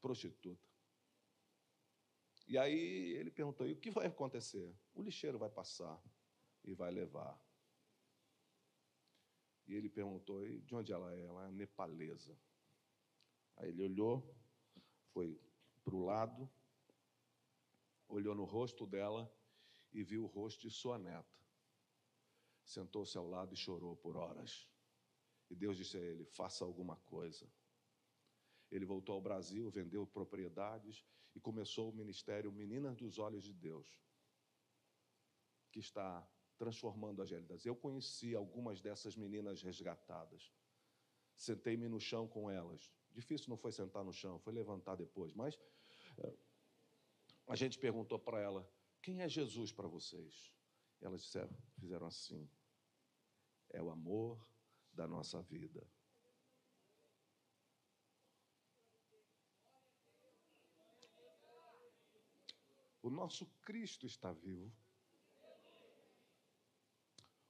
prostituta. 0.00 0.68
E 2.46 2.58
aí 2.58 3.12
ele 3.14 3.30
perguntou: 3.30 3.66
e 3.66 3.72
o 3.72 3.76
que 3.76 3.90
vai 3.90 4.06
acontecer? 4.06 4.76
O 4.94 5.02
lixeiro 5.02 5.38
vai 5.38 5.48
passar 5.48 6.02
e 6.64 6.74
vai 6.74 6.90
levar. 6.90 7.40
E 9.66 9.74
ele 9.74 9.88
perguntou: 9.88 10.46
e 10.46 10.60
de 10.60 10.74
onde 10.74 10.92
ela 10.92 11.14
é? 11.14 11.22
Ela 11.22 11.48
é 11.48 11.52
nepalesa. 11.52 12.36
Aí 13.56 13.68
ele 13.68 13.84
olhou, 13.84 14.36
foi 15.12 15.40
para 15.84 15.94
o 15.94 16.04
lado, 16.04 16.50
olhou 18.08 18.34
no 18.34 18.44
rosto 18.44 18.86
dela 18.86 19.32
e 19.92 20.02
viu 20.02 20.24
o 20.24 20.26
rosto 20.26 20.62
de 20.62 20.70
sua 20.70 20.98
neta. 20.98 21.44
Sentou-se 22.64 23.16
ao 23.16 23.28
lado 23.28 23.52
e 23.54 23.56
chorou 23.56 23.96
por 23.96 24.16
horas. 24.16 24.68
E 25.50 25.54
Deus 25.54 25.76
disse 25.76 25.96
a 25.96 26.00
ele: 26.00 26.24
faça 26.24 26.64
alguma 26.64 26.96
coisa. 26.96 27.50
Ele 28.70 28.84
voltou 28.84 29.14
ao 29.14 29.20
Brasil, 29.20 29.70
vendeu 29.70 30.06
propriedades 30.06 31.04
e 31.34 31.40
começou 31.40 31.90
o 31.90 31.94
ministério 31.94 32.50
Meninas 32.50 32.96
dos 32.96 33.18
Olhos 33.18 33.44
de 33.44 33.52
Deus, 33.52 34.00
que 35.70 35.78
está 35.78 36.26
transformando 36.56 37.20
as 37.22 37.30
realidades. 37.30 37.66
Eu 37.66 37.76
conheci 37.76 38.34
algumas 38.34 38.80
dessas 38.80 39.16
meninas 39.16 39.62
resgatadas. 39.62 40.52
Sentei-me 41.36 41.88
no 41.88 42.00
chão 42.00 42.26
com 42.28 42.50
elas. 42.50 42.92
Difícil 43.10 43.50
não 43.50 43.56
foi 43.56 43.72
sentar 43.72 44.04
no 44.04 44.12
chão, 44.12 44.38
foi 44.38 44.52
levantar 44.52 44.96
depois, 44.96 45.34
mas 45.34 45.58
eh, 46.18 46.36
a 47.46 47.56
gente 47.56 47.78
perguntou 47.78 48.18
para 48.18 48.40
ela: 48.40 48.68
quem 49.02 49.20
é 49.20 49.28
Jesus 49.28 49.72
para 49.72 49.88
vocês? 49.88 50.52
Elas 51.00 51.22
disseram, 51.22 51.54
fizeram 51.78 52.06
assim: 52.06 52.48
é 53.70 53.82
o 53.82 53.90
amor 53.90 54.46
da 54.92 55.06
nossa 55.06 55.42
vida. 55.42 55.86
O 63.02 63.10
nosso 63.10 63.44
Cristo 63.60 64.06
está 64.06 64.32
vivo. 64.32 64.72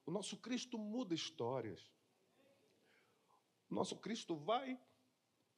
O 0.04 0.10
nosso 0.10 0.36
Cristo 0.38 0.76
muda 0.76 1.14
histórias. 1.14 1.80
O 3.70 3.74
nosso 3.74 3.96
Cristo 4.00 4.34
vai 4.34 4.76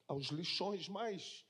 aos 0.07 0.27
lixões 0.27 0.87
mais 0.87 1.46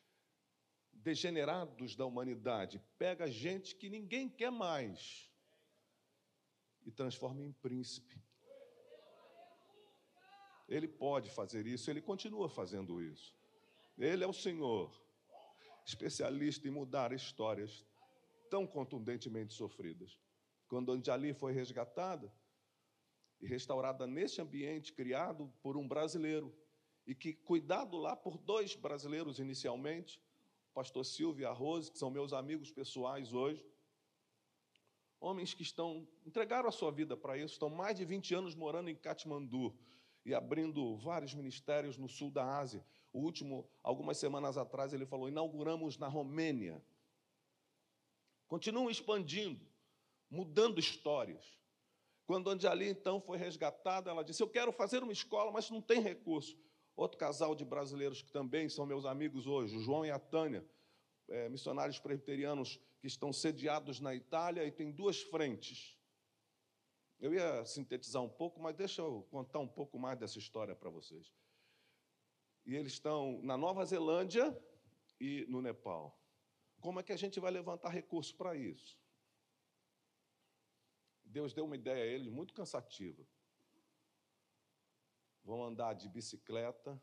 degenerados 1.06 1.94
da 1.94 2.04
humanidade, 2.04 2.82
pega 2.98 3.30
gente 3.30 3.76
que 3.76 3.88
ninguém 3.88 4.28
quer 4.28 4.50
mais 4.50 5.30
e 6.84 6.90
transforma 6.90 7.44
em 7.44 7.52
príncipe. 7.52 8.20
Ele 10.68 10.88
pode 10.88 11.30
fazer 11.30 11.64
isso, 11.64 11.88
ele 11.88 12.02
continua 12.02 12.48
fazendo 12.48 13.00
isso. 13.00 13.32
Ele 13.96 14.24
é 14.24 14.26
o 14.26 14.32
Senhor, 14.32 15.00
especialista 15.84 16.66
em 16.66 16.72
mudar 16.72 17.12
histórias 17.12 17.86
tão 18.50 18.66
contundentemente 18.66 19.54
sofridas. 19.54 20.18
quando 20.66 20.90
Anjali 20.90 21.32
foi 21.32 21.52
resgatada 21.52 22.34
e 23.40 23.46
restaurada 23.46 24.08
nesse 24.08 24.40
ambiente 24.40 24.92
criado 24.92 25.52
por 25.62 25.76
um 25.76 25.86
brasileiro 25.86 26.52
e 27.06 27.14
que 27.14 27.32
cuidado 27.32 27.96
lá 27.96 28.16
por 28.16 28.36
dois 28.36 28.74
brasileiros 28.74 29.38
inicialmente, 29.38 30.20
pastor 30.76 31.06
Silvio 31.06 31.42
e 31.42 31.46
a 31.46 31.52
Rose, 31.52 31.90
que 31.90 31.98
são 31.98 32.10
meus 32.10 32.34
amigos 32.34 32.70
pessoais 32.70 33.32
hoje, 33.32 33.66
homens 35.18 35.54
que 35.54 35.62
estão 35.62 36.06
entregaram 36.26 36.68
a 36.68 36.72
sua 36.72 36.92
vida 36.92 37.16
para 37.16 37.38
isso, 37.38 37.54
estão 37.54 37.70
mais 37.70 37.96
de 37.96 38.04
20 38.04 38.34
anos 38.34 38.54
morando 38.54 38.90
em 38.90 38.94
Katmandu 38.94 39.74
e 40.22 40.34
abrindo 40.34 40.98
vários 40.98 41.32
ministérios 41.32 41.96
no 41.96 42.10
sul 42.10 42.30
da 42.30 42.58
Ásia. 42.58 42.84
O 43.10 43.20
último, 43.20 43.66
algumas 43.82 44.18
semanas 44.18 44.58
atrás, 44.58 44.92
ele 44.92 45.06
falou: 45.06 45.30
inauguramos 45.30 45.96
na 45.96 46.08
Romênia. 46.08 46.84
Continuam 48.46 48.90
expandindo, 48.90 49.66
mudando 50.28 50.78
histórias. 50.78 51.58
Quando 52.26 52.50
Anjali 52.50 52.90
então 52.90 53.18
foi 53.18 53.38
resgatada, 53.38 54.10
ela 54.10 54.22
disse: 54.22 54.42
Eu 54.42 54.50
quero 54.50 54.72
fazer 54.72 55.02
uma 55.02 55.12
escola, 55.12 55.50
mas 55.50 55.70
não 55.70 55.80
tem 55.80 56.02
recurso. 56.02 56.54
Outro 56.96 57.18
casal 57.18 57.54
de 57.54 57.62
brasileiros 57.62 58.22
que 58.22 58.32
também 58.32 58.70
são 58.70 58.86
meus 58.86 59.04
amigos 59.04 59.46
hoje, 59.46 59.76
o 59.76 59.80
João 59.80 60.06
e 60.06 60.10
a 60.10 60.18
Tânia, 60.18 60.66
é, 61.28 61.46
missionários 61.46 61.98
presbiterianos 61.98 62.80
que 62.98 63.06
estão 63.06 63.34
sediados 63.34 64.00
na 64.00 64.14
Itália 64.14 64.64
e 64.64 64.72
tem 64.72 64.90
duas 64.90 65.20
frentes. 65.20 65.94
Eu 67.20 67.34
ia 67.34 67.64
sintetizar 67.66 68.22
um 68.22 68.28
pouco, 68.28 68.60
mas 68.60 68.74
deixa 68.74 69.02
eu 69.02 69.22
contar 69.30 69.58
um 69.58 69.68
pouco 69.68 69.98
mais 69.98 70.18
dessa 70.18 70.38
história 70.38 70.74
para 70.74 70.88
vocês. 70.88 71.30
E 72.64 72.74
eles 72.74 72.94
estão 72.94 73.42
na 73.42 73.58
Nova 73.58 73.84
Zelândia 73.84 74.58
e 75.20 75.44
no 75.48 75.60
Nepal. 75.60 76.18
Como 76.80 76.98
é 76.98 77.02
que 77.02 77.12
a 77.12 77.16
gente 77.16 77.38
vai 77.38 77.50
levantar 77.50 77.90
recursos 77.90 78.32
para 78.32 78.56
isso? 78.56 78.98
Deus 81.24 81.52
deu 81.52 81.66
uma 81.66 81.76
ideia 81.76 82.04
a 82.04 82.06
eles 82.06 82.28
muito 82.28 82.54
cansativa 82.54 83.26
vão 85.46 85.64
andar 85.64 85.94
de 85.94 86.08
bicicleta 86.08 87.00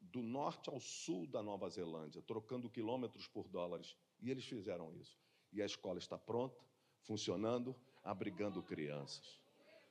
do 0.00 0.22
norte 0.22 0.68
ao 0.68 0.80
sul 0.80 1.24
da 1.28 1.40
Nova 1.40 1.68
Zelândia, 1.68 2.20
trocando 2.20 2.68
quilômetros 2.68 3.28
por 3.28 3.46
dólares. 3.48 3.96
E 4.20 4.28
eles 4.28 4.44
fizeram 4.44 4.92
isso. 4.96 5.16
E 5.52 5.62
a 5.62 5.66
escola 5.66 5.98
está 5.98 6.18
pronta, 6.18 6.60
funcionando, 7.02 7.76
abrigando 8.02 8.60
crianças. 8.60 9.40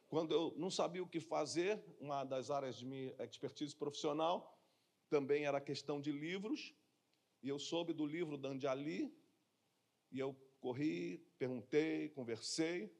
Quando 0.09 0.33
eu 0.33 0.53
não 0.57 0.69
sabia 0.69 1.01
o 1.01 1.07
que 1.07 1.21
fazer, 1.21 1.81
uma 2.01 2.25
das 2.25 2.51
áreas 2.51 2.75
de 2.75 2.85
minha 2.85 3.15
expertise 3.23 3.73
profissional 3.73 4.59
também 5.07 5.45
era 5.45 5.57
a 5.57 5.61
questão 5.61 6.01
de 6.01 6.11
livros, 6.11 6.75
e 7.41 7.47
eu 7.47 7.59
soube 7.59 7.93
do 7.93 8.05
livro 8.05 8.37
da 8.37 8.49
Anjali, 8.49 9.13
e 10.11 10.19
eu 10.19 10.35
corri, 10.59 11.17
perguntei, 11.37 12.09
conversei, 12.09 12.93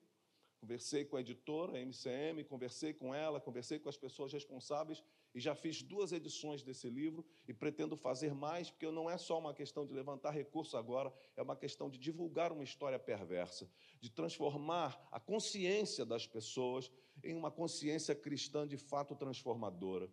Conversei 0.62 1.04
com 1.04 1.18
a 1.18 1.22
editora, 1.22 1.76
a 1.76 1.82
MCM, 1.82 2.44
conversei 2.44 2.94
com 2.94 3.16
ela, 3.16 3.42
conversei 3.42 3.80
com 3.80 3.90
as 3.90 3.98
pessoas 3.98 4.32
responsáveis 4.32 5.04
e 5.34 5.40
já 5.40 5.56
fiz 5.56 5.82
duas 5.82 6.12
edições 6.12 6.62
desse 6.62 6.88
livro 6.88 7.26
e 7.48 7.54
pretendo 7.54 7.98
fazer 7.98 8.32
mais, 8.36 8.70
porque 8.70 8.90
não 8.92 9.10
é 9.10 9.18
só 9.18 9.40
uma 9.40 9.56
questão 9.56 9.88
de 9.88 9.92
levantar 9.92 10.30
recurso 10.30 10.78
agora, 10.78 11.12
é 11.36 11.42
uma 11.42 11.56
questão 11.56 11.90
de 11.90 11.98
divulgar 11.98 12.52
uma 12.52 12.64
história 12.64 13.00
perversa, 13.00 13.68
de 14.00 14.12
transformar 14.12 15.04
a 15.12 15.20
consciência 15.20 16.06
das 16.06 16.28
pessoas 16.28 16.92
em 17.24 17.36
uma 17.36 17.50
consciência 17.50 18.14
cristã 18.14 18.68
de 18.68 18.78
fato 18.78 19.16
transformadora. 19.16 20.12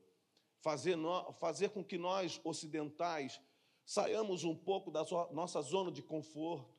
Fazer, 0.60 0.96
no, 0.96 1.30
fazer 1.34 1.68
com 1.68 1.84
que 1.84 1.98
nós, 1.98 2.40
ocidentais, 2.42 3.38
saiamos 3.84 4.44
um 4.44 4.56
pouco 4.56 4.90
da 4.90 5.04
nossa 5.30 5.60
zona 5.60 5.92
de 5.92 6.02
conforto 6.02 6.77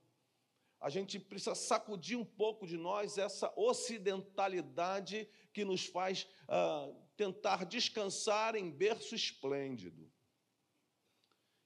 a 0.80 0.90
gente 0.90 1.20
precisa 1.20 1.56
sacudir 1.56 2.18
um 2.18 2.26
pouco 2.26 2.66
de 2.66 2.78
nós 2.78 3.18
essa 3.18 3.52
ocidentalidade 3.56 5.28
que 5.54 5.66
nos 5.66 5.86
faz 5.86 6.28
uh, 6.48 6.96
tentar 7.18 7.66
descansar 7.66 8.56
em 8.56 8.72
berço 8.72 9.14
esplêndido 9.14 10.10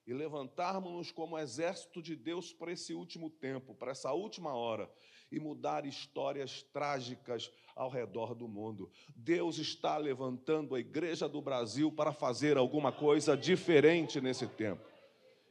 e 0.06 0.14
levantarmos-nos 0.14 1.12
como 1.12 1.38
exército 1.38 2.02
de 2.02 2.16
Deus 2.16 2.52
para 2.52 2.72
esse 2.72 2.94
último 2.94 3.30
tempo, 3.30 3.74
para 3.76 3.92
essa 3.92 4.12
última 4.12 4.54
hora 4.54 4.92
e 5.32 5.40
mudar 5.40 5.86
histórias 5.86 6.62
trágicas 6.74 7.52
ao 7.76 7.90
redor 7.90 8.36
do 8.36 8.48
mundo. 8.48 8.92
Deus 9.16 9.58
está 9.58 9.98
levantando 9.98 10.76
a 10.76 10.80
igreja 10.80 11.28
do 11.28 11.42
Brasil 11.42 11.92
para 11.92 12.12
fazer 12.12 12.58
alguma 12.58 12.92
coisa 12.92 13.36
diferente 13.36 14.20
nesse 14.20 14.48
tempo. 14.48 14.93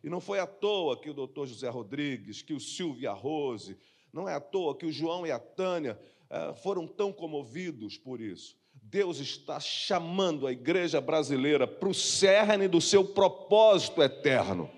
E 0.03 0.11
não 0.11 0.21
foi 0.21 0.41
à 0.41 0.47
toa 0.47 0.97
que 0.97 1.09
o 1.09 1.15
doutor 1.15 1.47
José 1.47 1.69
Rodrigues, 1.69 2.43
que 2.43 2.55
o 2.55 2.61
Silvio 2.61 3.03
e 3.03 3.07
a 3.07 3.13
Rose, 3.13 3.77
não 4.13 4.29
é 4.29 4.35
à 4.35 4.41
toa 4.41 4.77
que 4.77 4.87
o 4.87 4.93
João 4.93 5.27
e 5.27 5.31
a 5.31 5.39
Tânia 5.39 5.99
eh, 6.29 6.55
foram 6.63 6.87
tão 6.87 7.13
comovidos 7.13 7.97
por 7.97 8.21
isso. 8.21 8.57
Deus 8.75 9.19
está 9.19 9.61
chamando 9.61 10.47
a 10.47 10.53
igreja 10.53 11.01
brasileira 11.01 11.67
para 11.67 11.89
o 11.89 11.95
cerne 11.95 12.69
do 12.69 12.81
seu 12.81 13.05
propósito 13.05 14.03
eterno. 14.03 14.71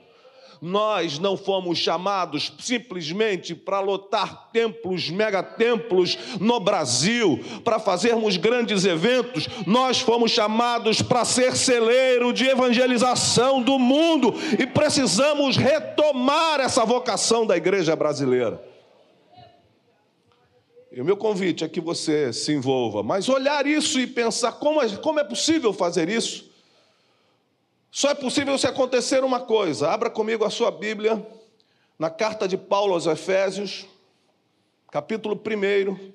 Nós 0.64 1.18
não 1.18 1.36
fomos 1.36 1.76
chamados 1.76 2.50
simplesmente 2.58 3.54
para 3.54 3.80
lotar 3.80 4.48
templos, 4.50 5.10
megatemplos 5.10 6.16
no 6.40 6.58
Brasil, 6.58 7.38
para 7.62 7.78
fazermos 7.78 8.38
grandes 8.38 8.86
eventos. 8.86 9.46
Nós 9.66 10.00
fomos 10.00 10.30
chamados 10.30 11.02
para 11.02 11.22
ser 11.26 11.54
celeiro 11.54 12.32
de 12.32 12.46
evangelização 12.46 13.60
do 13.60 13.78
mundo 13.78 14.32
e 14.58 14.66
precisamos 14.66 15.58
retomar 15.58 16.60
essa 16.60 16.82
vocação 16.82 17.44
da 17.44 17.58
igreja 17.58 17.94
brasileira. 17.94 18.58
E 20.90 20.98
o 20.98 21.04
meu 21.04 21.18
convite 21.18 21.62
é 21.62 21.68
que 21.68 21.80
você 21.80 22.32
se 22.32 22.54
envolva, 22.54 23.02
mas 23.02 23.28
olhar 23.28 23.66
isso 23.66 24.00
e 24.00 24.06
pensar 24.06 24.52
como 24.52 24.80
é, 24.80 24.88
como 24.96 25.20
é 25.20 25.24
possível 25.24 25.74
fazer 25.74 26.08
isso 26.08 26.53
só 27.94 28.10
é 28.10 28.14
possível 28.14 28.58
se 28.58 28.66
acontecer 28.66 29.22
uma 29.22 29.38
coisa. 29.38 29.88
Abra 29.88 30.10
comigo 30.10 30.44
a 30.44 30.50
sua 30.50 30.68
Bíblia 30.68 31.24
na 31.96 32.10
carta 32.10 32.48
de 32.48 32.58
Paulo 32.58 32.92
aos 32.92 33.06
Efésios, 33.06 33.86
capítulo 34.90 35.36
1. 35.36 36.12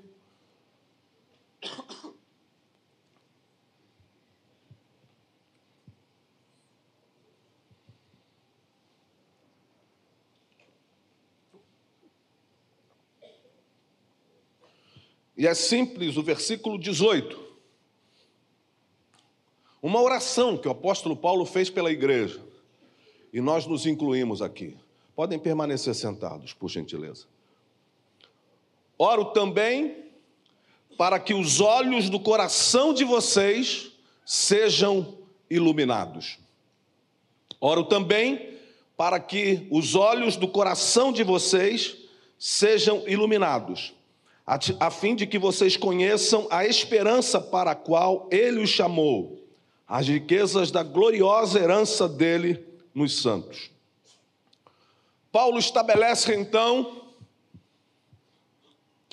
E 15.37 15.47
é 15.47 15.53
simples 15.53 16.17
o 16.17 16.23
versículo 16.23 16.77
18. 16.77 17.48
Uma 19.81 20.01
oração 20.01 20.57
que 20.57 20.67
o 20.67 20.71
apóstolo 20.71 21.15
Paulo 21.15 21.45
fez 21.45 21.69
pela 21.69 21.91
igreja. 21.91 22.41
E 23.31 23.39
nós 23.39 23.65
nos 23.65 23.85
incluímos 23.85 24.41
aqui. 24.41 24.75
Podem 25.15 25.39
permanecer 25.39 25.95
sentados, 25.95 26.53
por 26.53 26.69
gentileza. 26.69 27.25
Oro 28.97 29.25
também 29.25 30.05
para 30.97 31.17
que 31.17 31.33
os 31.33 31.61
olhos 31.61 32.09
do 32.09 32.19
coração 32.19 32.93
de 32.93 33.05
vocês 33.05 33.91
sejam 34.25 35.17
iluminados. 35.49 36.37
Oro 37.61 37.85
também 37.85 38.57
para 38.97 39.17
que 39.17 39.65
os 39.71 39.95
olhos 39.95 40.35
do 40.35 40.47
coração 40.47 41.13
de 41.13 41.23
vocês 41.23 41.95
sejam 42.37 43.07
iluminados, 43.07 43.93
a 44.45 44.91
fim 44.91 45.15
de 45.15 45.25
que 45.25 45.39
vocês 45.39 45.77
conheçam 45.77 46.47
a 46.49 46.65
esperança 46.65 47.39
para 47.39 47.71
a 47.71 47.75
qual 47.75 48.27
ele 48.31 48.61
os 48.61 48.69
chamou 48.69 49.38
as 49.89 50.07
riquezas 50.07 50.69
da 50.69 50.83
gloriosa 50.83 51.59
herança 51.59 52.07
dele 52.07 52.63
nos 52.93 53.19
santos. 53.23 53.71
Paulo 55.31 55.57
estabelece 55.57 56.35
então 56.35 57.07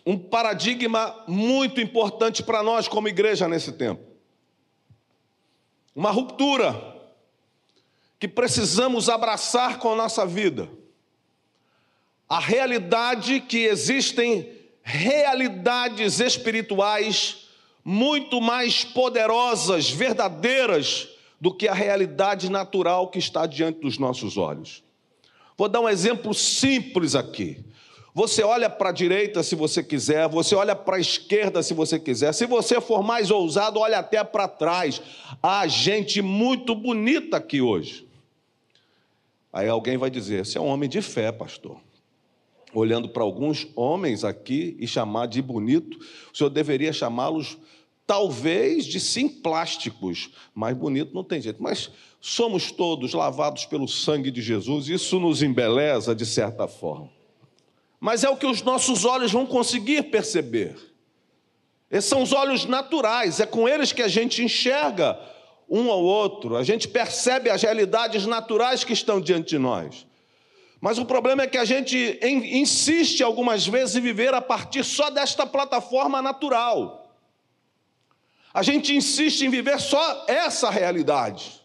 um 0.05 0.19
paradigma 0.19 1.25
muito 1.27 1.81
importante 1.81 2.43
para 2.43 2.63
nós 2.63 2.87
como 2.87 3.09
igreja 3.09 3.49
nesse 3.49 3.73
tempo. 3.73 4.05
Uma 5.95 6.11
ruptura 6.11 6.95
que 8.19 8.29
precisamos 8.29 9.09
abraçar 9.09 9.79
com 9.79 9.93
a 9.93 9.97
nossa 9.97 10.27
vida. 10.27 10.69
A 12.29 12.39
realidade 12.39 13.41
que 13.41 13.65
existem 13.65 14.53
realidades 14.83 16.21
espirituais 16.21 17.46
muito 17.89 18.41
mais 18.41 18.83
poderosas, 18.83 19.89
verdadeiras, 19.89 21.09
do 21.41 21.55
que 21.55 21.69
a 21.69 21.73
realidade 21.73 22.51
natural 22.51 23.07
que 23.09 23.21
está 23.21 23.47
diante 23.47 23.79
dos 23.79 23.97
nossos 23.97 24.37
olhos. 24.37 24.83
Vou 25.57 25.69
dar 25.69 25.81
um 25.81 25.89
exemplo 25.89 26.35
simples 26.35 27.15
aqui. 27.15 27.65
Você 28.13 28.43
olha 28.43 28.69
para 28.69 28.89
a 28.89 28.93
direita 28.93 29.41
se 29.41 29.55
você 29.55 29.85
quiser, 29.85 30.29
você 30.29 30.57
olha 30.57 30.75
para 30.75 30.97
a 30.97 31.01
esquerda 31.01 31.63
se 31.63 31.75
você 31.75 31.97
quiser. 31.97 32.33
Se 32.33 32.45
você 32.45 32.81
for 32.81 33.05
mais 33.05 33.31
ousado, 33.31 33.79
olha 33.79 34.01
até 34.01 34.25
para 34.25 34.49
trás. 34.49 35.01
Há 35.41 35.65
gente 35.69 36.21
muito 36.21 36.75
bonita 36.75 37.37
aqui 37.37 37.61
hoje. 37.61 38.05
Aí 39.53 39.69
alguém 39.69 39.97
vai 39.97 40.11
dizer: 40.11 40.45
Você 40.45 40.59
é 40.59 40.61
um 40.61 40.67
homem 40.67 40.89
de 40.89 41.01
fé, 41.01 41.31
pastor. 41.31 41.79
olhando 42.75 43.09
para 43.09 43.23
alguns 43.23 43.69
homens 43.77 44.25
aqui 44.25 44.77
e 44.81 44.89
chamar 44.89 45.27
de 45.27 45.41
bonito, 45.41 45.97
o 46.33 46.37
senhor 46.37 46.51
deveria 46.51 46.93
chamá-los 46.93 47.57
talvez 48.07 48.87
de 48.87 49.01
simplásticos, 49.01 50.31
mas 50.55 50.77
bonito 50.77 51.13
não 51.13 51.25
tem 51.25 51.41
jeito. 51.41 51.63
Mas 51.63 51.91
somos 52.21 52.71
todos 52.71 53.13
lavados 53.13 53.67
pelo 53.67 53.89
sangue 53.89 54.31
de 54.31 54.41
Jesus, 54.41 54.89
isso 54.89 55.19
nos 55.19 55.43
embeleza 55.43 56.15
de 56.15 56.25
certa 56.25 56.69
forma. 56.69 57.11
Mas 57.99 58.23
é 58.23 58.29
o 58.29 58.37
que 58.37 58.47
os 58.47 58.63
nossos 58.63 59.05
olhos 59.05 59.33
vão 59.33 59.47
conseguir 59.47 60.05
perceber. 60.05 60.77
Esses 61.91 62.09
são 62.09 62.23
os 62.23 62.33
olhos 62.33 62.65
naturais, 62.65 63.41
é 63.41 63.47
com 63.47 63.69
eles 63.69 63.93
que 63.93 64.03
a 64.03 64.09
gente 64.09 64.43
enxerga 64.43 65.19
um 65.69 65.91
ao 65.91 66.03
outro, 66.03 66.57
a 66.57 66.63
gente 66.63 66.87
percebe 66.87 67.51
as 67.51 67.63
realidades 67.63 68.27
naturais 68.27 68.85
que 68.85 68.93
estão 68.93 69.21
diante 69.21 69.51
de 69.51 69.59
nós. 69.59 70.07
Mas 70.81 70.99
o 70.99 71.05
problema 71.05 71.43
é 71.43 71.47
que 71.47 71.59
a 71.59 71.65
gente 71.65 72.19
insiste 72.23 73.23
algumas 73.23 73.67
vezes 73.67 73.97
em 73.97 74.01
viver 74.01 74.35
a 74.35 74.41
partir 74.41 74.85
só 74.85 75.11
desta 75.11 75.47
plataforma 75.47 76.21
natural. 76.21 77.06
A 78.57 78.63
gente 78.63 78.95
insiste 78.95 79.43
em 79.43 79.51
viver 79.51 79.79
só 79.79 80.25
essa 80.27 80.71
realidade. 80.71 81.61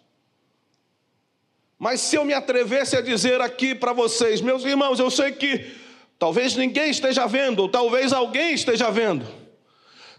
Mas 1.80 2.02
se 2.02 2.18
eu 2.18 2.26
me 2.26 2.34
atrevesse 2.34 2.98
a 2.98 3.02
dizer 3.02 3.40
aqui 3.40 3.74
para 3.74 3.94
vocês, 3.94 4.42
meus 4.42 4.66
irmãos, 4.66 5.00
eu 5.00 5.10
sei 5.10 5.32
que 5.32 5.72
talvez 6.20 6.58
ninguém 6.58 6.90
esteja 6.90 7.26
vendo, 7.26 7.62
ou 7.62 7.70
talvez 7.70 8.12
alguém 8.12 8.54
esteja 8.54 8.92
vendo 8.92 9.26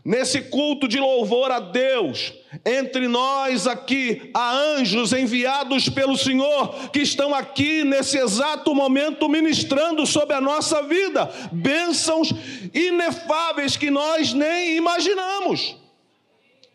Nesse 0.04 0.40
culto 0.40 0.88
de 0.88 0.98
louvor 0.98 1.52
a 1.52 1.60
Deus, 1.60 2.32
entre 2.66 3.06
nós 3.06 3.68
aqui 3.68 4.32
há 4.34 4.52
anjos 4.52 5.12
enviados 5.12 5.88
pelo 5.88 6.18
Senhor 6.18 6.90
que 6.90 6.98
estão 6.98 7.32
aqui 7.32 7.84
nesse 7.84 8.18
exato 8.18 8.74
momento 8.74 9.28
ministrando 9.28 10.04
sobre 10.04 10.34
a 10.34 10.40
nossa 10.40 10.82
vida, 10.82 11.30
bênçãos 11.52 12.32
inefáveis 12.74 13.76
que 13.76 13.92
nós 13.92 14.32
nem 14.32 14.76
imaginamos, 14.76 15.76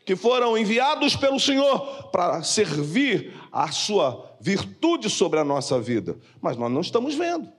que 0.08 0.16
foram 0.16 0.58
enviados 0.58 1.18
pelo 1.18 1.38
Senhor 1.38 2.08
para 2.12 2.42
servir 2.42 3.34
a 3.52 3.70
sua 3.74 4.38
virtude 4.40 5.10
sobre 5.10 5.38
a 5.38 5.44
nossa 5.44 5.82
vida, 5.82 6.18
mas 6.40 6.56
nós 6.56 6.72
não 6.72 6.80
estamos 6.80 7.14
vendo. 7.14 7.52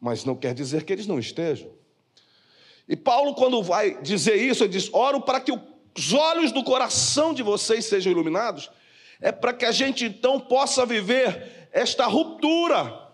Mas 0.00 0.24
não 0.24 0.34
quer 0.34 0.52
dizer 0.52 0.82
que 0.82 0.92
eles 0.92 1.06
não 1.06 1.20
estejam. 1.20 1.70
E 2.88 2.96
Paulo, 2.96 3.36
quando 3.36 3.62
vai 3.62 4.02
dizer 4.02 4.34
isso, 4.34 4.64
ele 4.64 4.72
diz: 4.72 4.92
oro 4.92 5.20
para 5.20 5.40
que 5.40 5.52
os 5.52 6.12
olhos 6.12 6.50
do 6.50 6.64
coração 6.64 7.32
de 7.32 7.44
vocês 7.44 7.84
sejam 7.84 8.10
iluminados, 8.10 8.72
é 9.20 9.30
para 9.30 9.52
que 9.52 9.64
a 9.64 9.70
gente 9.70 10.04
então 10.04 10.40
possa 10.40 10.84
viver 10.84 11.68
esta 11.70 12.06
ruptura 12.06 13.08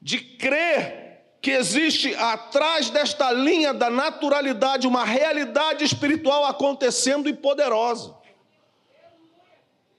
de 0.00 0.18
crer 0.18 1.01
que 1.42 1.50
existe 1.50 2.14
atrás 2.14 2.88
desta 2.88 3.32
linha 3.32 3.74
da 3.74 3.90
naturalidade 3.90 4.86
uma 4.86 5.04
realidade 5.04 5.84
espiritual 5.84 6.44
acontecendo 6.44 7.28
e 7.28 7.34
poderosa. 7.34 8.14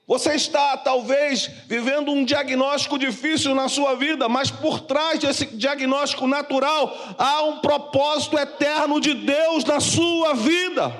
Você 0.07 0.35
está 0.35 0.77
talvez 0.77 1.47
vivendo 1.67 2.11
um 2.11 2.23
diagnóstico 2.23 2.97
difícil 2.97 3.53
na 3.53 3.67
sua 3.67 3.95
vida, 3.95 4.29
mas 4.29 4.49
por 4.49 4.81
trás 4.81 5.19
desse 5.19 5.45
diagnóstico 5.45 6.27
natural 6.27 6.95
há 7.17 7.43
um 7.43 7.59
propósito 7.59 8.37
eterno 8.37 9.01
de 9.01 9.13
Deus 9.13 9.65
na 9.65 9.81
sua 9.81 10.33
vida. 10.33 10.95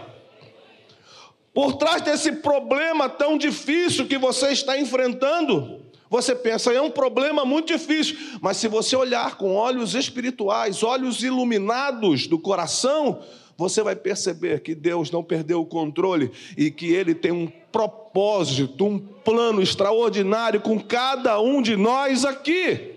Por 1.54 1.78
trás 1.78 2.02
desse 2.02 2.34
problema 2.34 3.08
tão 3.08 3.38
difícil 3.38 4.08
que 4.08 4.18
você 4.18 4.50
está 4.50 4.78
enfrentando, 4.78 5.83
você 6.14 6.36
pensa, 6.36 6.72
é 6.72 6.80
um 6.80 6.92
problema 6.92 7.44
muito 7.44 7.74
difícil, 7.74 8.16
mas 8.40 8.58
se 8.58 8.68
você 8.68 8.96
olhar 8.96 9.36
com 9.36 9.56
olhos 9.56 9.96
espirituais, 9.96 10.84
olhos 10.84 11.24
iluminados 11.24 12.28
do 12.28 12.38
coração, 12.38 13.24
você 13.58 13.82
vai 13.82 13.96
perceber 13.96 14.62
que 14.62 14.76
Deus 14.76 15.10
não 15.10 15.24
perdeu 15.24 15.62
o 15.62 15.66
controle 15.66 16.32
e 16.56 16.70
que 16.70 16.94
Ele 16.94 17.16
tem 17.16 17.32
um 17.32 17.48
propósito, 17.48 18.86
um 18.86 19.00
plano 19.00 19.60
extraordinário 19.60 20.62
com 20.62 20.80
cada 20.80 21.42
um 21.42 21.64
de 21.64 21.76
nós 21.76 22.24
aqui. 22.24 22.94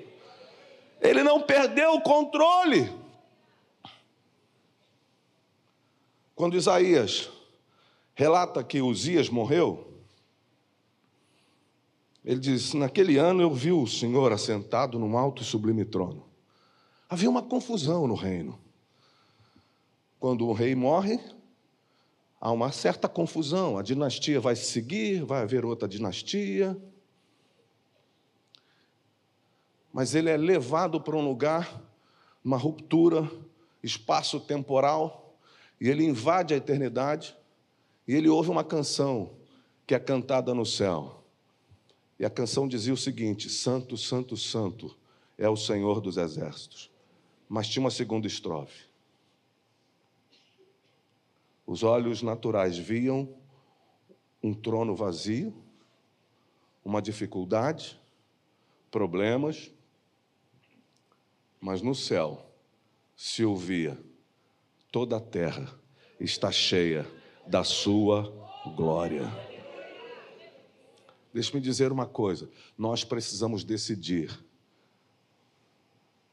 Ele 1.00 1.22
não 1.22 1.40
perdeu 1.40 1.94
o 1.94 2.02
controle. 2.02 2.92
Quando 6.34 6.54
Isaías 6.54 7.30
relata 8.14 8.62
que 8.62 8.82
Uzias 8.82 9.30
morreu, 9.30 9.95
ele 12.26 12.40
diz: 12.40 12.74
Naquele 12.74 13.16
ano 13.16 13.40
eu 13.40 13.54
vi 13.54 13.70
o 13.70 13.86
Senhor 13.86 14.32
assentado 14.32 14.98
num 14.98 15.16
alto 15.16 15.42
e 15.42 15.44
sublime 15.44 15.84
trono. 15.84 16.26
Havia 17.08 17.30
uma 17.30 17.42
confusão 17.42 18.08
no 18.08 18.14
reino. 18.14 18.58
Quando 20.18 20.48
um 20.48 20.52
rei 20.52 20.74
morre, 20.74 21.20
há 22.40 22.50
uma 22.50 22.72
certa 22.72 23.08
confusão. 23.08 23.78
A 23.78 23.82
dinastia 23.82 24.40
vai 24.40 24.56
seguir, 24.56 25.24
vai 25.24 25.42
haver 25.42 25.64
outra 25.64 25.86
dinastia. 25.86 26.76
Mas 29.92 30.16
ele 30.16 30.28
é 30.28 30.36
levado 30.36 31.00
para 31.00 31.16
um 31.16 31.24
lugar, 31.24 31.80
uma 32.44 32.56
ruptura 32.56 33.30
espaço-temporal, 33.84 35.38
e 35.80 35.88
ele 35.88 36.04
invade 36.04 36.52
a 36.52 36.56
eternidade, 36.56 37.36
e 38.08 38.14
ele 38.14 38.28
ouve 38.28 38.50
uma 38.50 38.64
canção 38.64 39.30
que 39.86 39.94
é 39.94 39.98
cantada 40.00 40.52
no 40.52 40.66
céu. 40.66 41.25
E 42.18 42.24
a 42.24 42.30
canção 42.30 42.66
dizia 42.66 42.94
o 42.94 42.96
seguinte: 42.96 43.48
Santo, 43.50 43.96
Santo, 43.96 44.36
Santo 44.36 44.96
é 45.36 45.48
o 45.48 45.56
Senhor 45.56 46.00
dos 46.00 46.16
exércitos. 46.16 46.90
Mas 47.48 47.68
tinha 47.68 47.82
uma 47.82 47.90
segunda 47.90 48.26
estrofe. 48.26 48.86
Os 51.66 51.82
olhos 51.82 52.22
naturais 52.22 52.78
viam 52.78 53.28
um 54.42 54.54
trono 54.54 54.94
vazio, 54.94 55.54
uma 56.84 57.02
dificuldade, 57.02 58.00
problemas, 58.90 59.70
mas 61.60 61.82
no 61.82 61.94
céu 61.94 62.48
se 63.16 63.44
ouvia: 63.44 63.98
toda 64.92 65.16
a 65.16 65.20
terra 65.20 65.78
está 66.20 66.50
cheia 66.50 67.06
da 67.46 67.64
sua 67.64 68.32
glória. 68.76 69.45
Deixe-me 71.36 71.60
dizer 71.60 71.92
uma 71.92 72.06
coisa: 72.06 72.48
nós 72.78 73.04
precisamos 73.04 73.62
decidir. 73.62 74.42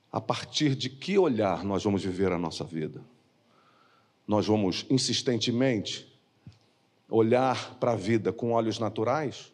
A 0.10 0.22
partir 0.22 0.76
de 0.76 0.90
que 0.90 1.18
olhar 1.18 1.62
nós 1.66 1.84
vamos 1.84 2.06
viver 2.06 2.32
a 2.32 2.40
nossa 2.40 2.64
vida? 2.64 3.02
Nós 4.26 4.48
vamos 4.48 4.86
insistentemente 4.90 6.08
olhar 7.10 7.76
para 7.82 7.92
a 7.92 7.96
vida 7.98 8.32
com 8.32 8.54
olhos 8.54 8.80
naturais, 8.80 9.52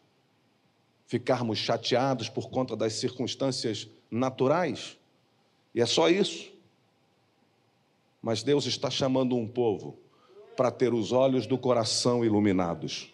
ficarmos 1.08 1.58
chateados 1.58 2.28
por 2.28 2.48
conta 2.48 2.76
das 2.76 2.92
circunstâncias 2.92 3.88
naturais, 4.08 4.96
e 5.74 5.80
é 5.80 5.86
só 5.86 6.08
isso. 6.08 6.48
Mas 8.22 8.44
Deus 8.44 8.66
está 8.66 8.88
chamando 8.88 9.34
um 9.34 9.48
povo 9.48 9.98
para 10.56 10.70
ter 10.70 10.94
os 10.94 11.10
olhos 11.10 11.44
do 11.44 11.58
coração 11.58 12.24
iluminados 12.24 13.09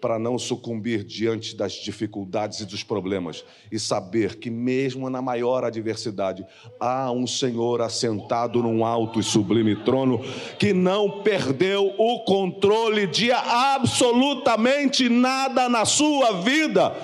para 0.00 0.18
não 0.18 0.38
sucumbir 0.38 1.04
diante 1.04 1.56
das 1.56 1.72
dificuldades 1.72 2.60
e 2.60 2.66
dos 2.66 2.82
problemas 2.82 3.44
e 3.70 3.78
saber 3.78 4.36
que, 4.36 4.50
mesmo 4.50 5.10
na 5.10 5.20
maior 5.20 5.64
adversidade, 5.64 6.46
há 6.78 7.10
um 7.10 7.26
Senhor 7.26 7.80
assentado 7.80 8.62
num 8.62 8.84
alto 8.84 9.18
e 9.18 9.22
sublime 9.22 9.76
trono 9.84 10.20
que 10.58 10.72
não 10.72 11.22
perdeu 11.22 11.94
o 11.98 12.20
controle 12.20 13.06
de 13.06 13.32
absolutamente 13.32 15.08
nada 15.08 15.68
na 15.68 15.84
sua 15.84 16.40
vida. 16.42 16.94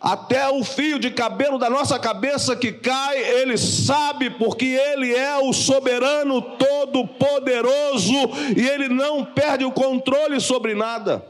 Até 0.00 0.48
o 0.48 0.62
fio 0.62 0.98
de 0.98 1.10
cabelo 1.10 1.58
da 1.58 1.68
nossa 1.68 1.98
cabeça 1.98 2.54
que 2.54 2.72
cai, 2.72 3.18
Ele 3.18 3.58
sabe, 3.58 4.30
porque 4.30 4.64
Ele 4.64 5.12
é 5.12 5.36
o 5.38 5.52
soberano 5.52 6.40
todo-poderoso 6.40 8.12
e 8.56 8.64
Ele 8.64 8.88
não 8.88 9.24
perde 9.24 9.64
o 9.64 9.72
controle 9.72 10.40
sobre 10.40 10.74
nada. 10.74 11.24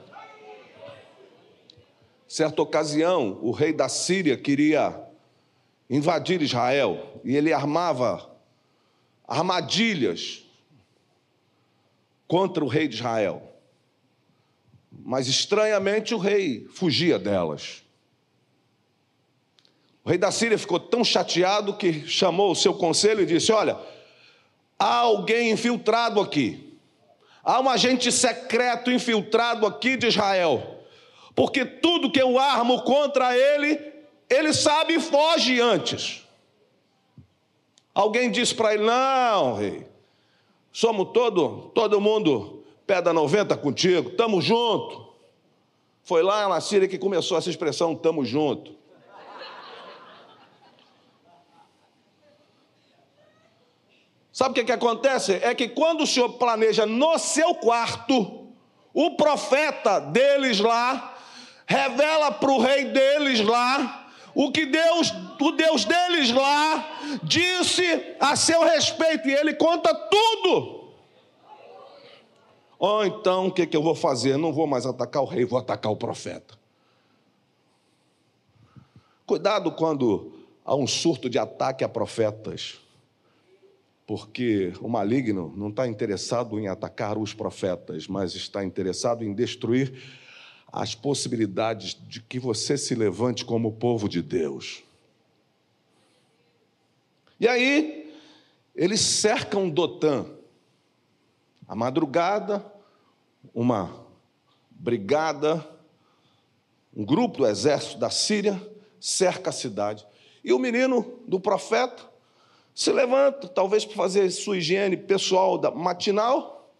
Certa 2.29 2.61
ocasião, 2.61 3.38
o 3.41 3.51
rei 3.51 3.73
da 3.73 3.88
Síria 3.88 4.37
queria 4.37 5.03
invadir 5.88 6.43
Israel 6.43 7.23
e 7.25 7.35
ele 7.35 7.55
armava 7.55 8.31
armadilhas 9.27 10.45
contra 12.27 12.62
o 12.62 12.69
rei 12.69 12.87
de 12.87 12.97
Israel. 12.97 13.43
Mas 14.93 15.27
estranhamente 15.27 16.14
o 16.14 16.19
rei 16.19 16.69
fugia 16.69 17.19
delas. 17.19 17.83
O 20.05 20.11
rei 20.11 20.19
da 20.19 20.31
Síria 20.31 20.59
ficou 20.59 20.79
tão 20.79 21.03
chateado 21.03 21.79
que 21.79 22.07
chamou 22.07 22.53
o 22.53 22.57
seu 22.57 22.75
conselho 22.75 23.23
e 23.23 23.27
disse: 23.27 23.51
Olha, 23.53 23.79
há 24.79 24.97
alguém 24.97 25.51
infiltrado 25.51 26.21
aqui, 26.21 26.79
há 27.43 27.59
um 27.59 27.71
agente 27.71 28.12
secreto 28.12 28.91
infiltrado 28.91 29.67
aqui 29.67 29.97
de 29.97 30.09
Israel 30.09 30.78
porque 31.38 31.64
tudo 31.64 32.11
que 32.11 32.20
eu 32.20 32.37
armo 32.37 32.83
contra 32.83 33.38
ele, 33.38 33.81
ele 34.29 34.53
sabe 34.53 34.94
e 34.94 35.01
foge 35.01 35.61
antes. 35.61 36.27
Alguém 37.94 38.29
disse 38.29 38.53
para 38.53 38.74
ele: 38.74 38.83
Não, 38.83 39.55
rei, 39.55 39.87
somos 40.72 41.11
todo, 41.14 41.70
todo 41.72 42.01
mundo 42.01 42.64
pé 42.85 43.01
da 43.01 43.12
90 43.12 43.57
contigo, 43.59 44.09
estamos 44.09 44.44
junto. 44.44 45.14
Foi 46.03 46.24
lá 46.24 46.48
na 46.48 46.61
Síria 46.61 46.88
que 46.88 46.98
começou 46.98 47.38
essa 47.38 47.48
expressão, 47.48 47.92
estamos 47.92 48.29
junto. 48.29 48.74
Sabe 54.33 54.51
o 54.51 54.55
que, 54.55 54.64
que 54.64 54.72
acontece? 54.72 55.35
É 55.35 55.55
que 55.55 55.68
quando 55.68 56.01
o 56.01 56.07
Senhor 56.07 56.31
planeja 56.31 56.85
no 56.85 57.16
seu 57.16 57.55
quarto, 57.55 58.48
o 58.92 59.12
profeta 59.12 60.01
deles 60.01 60.59
lá 60.59 61.14
revela 61.69 62.33
para 62.33 62.51
o 62.51 62.59
rei 62.59 62.87
deles 62.87 63.41
lá 63.41 64.07
o 64.35 64.51
que 64.51 64.65
Deus, 64.65 65.13
o 65.41 65.53
Deus 65.53 65.85
deles 65.85 66.31
lá, 66.31 67.19
disse 67.23 67.85
a 68.19 68.37
seu 68.37 68.63
respeito, 68.65 69.29
e 69.29 69.35
ele 69.35 69.53
conta 69.55 69.93
tudo. 69.93 70.95
Ou 72.79 73.01
oh, 73.01 73.05
então, 73.05 73.49
o 73.49 73.53
que, 73.53 73.67
que 73.67 73.77
eu 73.77 73.83
vou 73.83 73.95
fazer? 73.95 74.37
Não 74.37 74.53
vou 74.53 74.67
mais 74.67 74.87
atacar 74.87 75.23
o 75.23 75.27
rei, 75.27 75.45
vou 75.45 75.59
atacar 75.59 75.91
o 75.91 75.97
profeta. 75.97 76.57
Cuidado 79.27 79.73
quando 79.73 80.33
há 80.65 80.75
um 80.75 80.87
surto 80.87 81.29
de 81.29 81.39
ataque 81.39 81.83
a 81.83 81.89
profetas, 81.89 82.79
porque 84.07 84.73
o 84.81 84.89
maligno 84.89 85.53
não 85.57 85.69
está 85.69 85.87
interessado 85.89 86.59
em 86.61 86.69
atacar 86.69 87.19
os 87.19 87.35
profetas, 87.35 88.07
mas 88.07 88.35
está 88.35 88.65
interessado 88.65 89.25
em 89.25 89.35
destruir 89.35 89.93
as 90.71 90.95
possibilidades 90.95 91.97
de 92.09 92.21
que 92.21 92.39
você 92.39 92.77
se 92.77 92.95
levante 92.95 93.45
como 93.45 93.73
povo 93.73 94.09
de 94.09 94.21
Deus. 94.21 94.83
E 97.41 97.49
aí, 97.49 98.15
eles 98.75 99.01
cercam 99.01 99.69
Dotã. 99.69 100.27
A 101.67 101.75
madrugada, 101.75 102.65
uma 103.55 104.07
brigada, 104.71 105.67
um 106.95 107.05
grupo 107.05 107.39
do 107.39 107.47
exército 107.47 107.99
da 107.99 108.11
Síria 108.11 108.61
cerca 109.01 109.51
a 109.51 109.53
cidade. 109.53 110.07
E 110.43 110.53
o 110.53 110.59
menino 110.59 111.21
do 111.27 111.39
profeta 111.39 112.09
se 112.75 112.93
levanta, 112.93 113.49
talvez 113.49 113.85
para 113.85 113.97
fazer 113.97 114.31
sua 114.31 114.59
higiene 114.59 114.97
pessoal 114.97 115.61
matinal, 115.75 116.73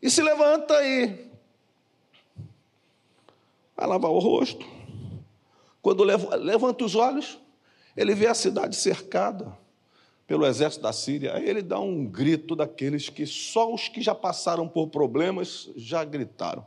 e 0.00 0.10
se 0.10 0.22
levanta 0.22 0.74
e 0.84 1.27
vai 3.78 3.86
lavar 3.86 4.10
o 4.10 4.18
rosto. 4.18 4.66
Quando 5.80 6.02
levanta 6.02 6.84
os 6.84 6.96
olhos, 6.96 7.38
ele 7.96 8.12
vê 8.12 8.26
a 8.26 8.34
cidade 8.34 8.74
cercada 8.74 9.56
pelo 10.26 10.44
exército 10.44 10.82
da 10.82 10.92
Síria. 10.92 11.34
Aí 11.34 11.48
ele 11.48 11.62
dá 11.62 11.78
um 11.78 12.04
grito 12.04 12.56
daqueles 12.56 13.08
que 13.08 13.24
só 13.24 13.72
os 13.72 13.88
que 13.88 14.02
já 14.02 14.14
passaram 14.14 14.68
por 14.68 14.88
problemas 14.88 15.70
já 15.76 16.04
gritaram. 16.04 16.66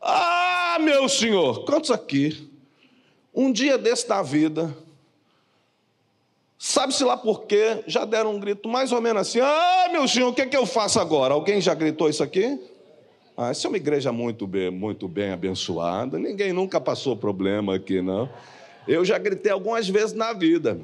Ah, 0.00 0.78
meu 0.80 1.08
senhor, 1.08 1.64
quantos 1.64 1.90
aqui, 1.90 2.48
um 3.34 3.50
dia 3.50 3.76
desse 3.76 4.08
da 4.08 4.22
vida, 4.22 4.74
sabe-se 6.56 7.02
lá 7.02 7.16
por 7.16 7.42
quê, 7.42 7.82
já 7.86 8.04
deram 8.04 8.36
um 8.36 8.38
grito 8.38 8.68
mais 8.68 8.92
ou 8.92 9.00
menos 9.00 9.22
assim: 9.22 9.40
Ah, 9.40 9.88
meu 9.90 10.06
senhor, 10.06 10.28
o 10.28 10.32
que, 10.32 10.42
é 10.42 10.46
que 10.46 10.56
eu 10.56 10.66
faço 10.66 11.00
agora? 11.00 11.34
Alguém 11.34 11.60
já 11.60 11.74
gritou 11.74 12.08
isso 12.08 12.22
aqui? 12.22 12.60
Ah, 13.36 13.50
essa 13.50 13.66
é 13.66 13.68
uma 13.68 13.76
igreja 13.76 14.12
muito 14.12 14.46
bem, 14.46 14.70
muito 14.70 15.08
bem 15.08 15.32
abençoada. 15.32 16.18
Ninguém 16.18 16.52
nunca 16.52 16.80
passou 16.80 17.16
problema 17.16 17.74
aqui, 17.74 18.00
não. 18.00 18.30
Eu 18.86 19.04
já 19.04 19.18
gritei 19.18 19.50
algumas 19.50 19.88
vezes 19.88 20.12
na 20.12 20.32
vida. 20.32 20.78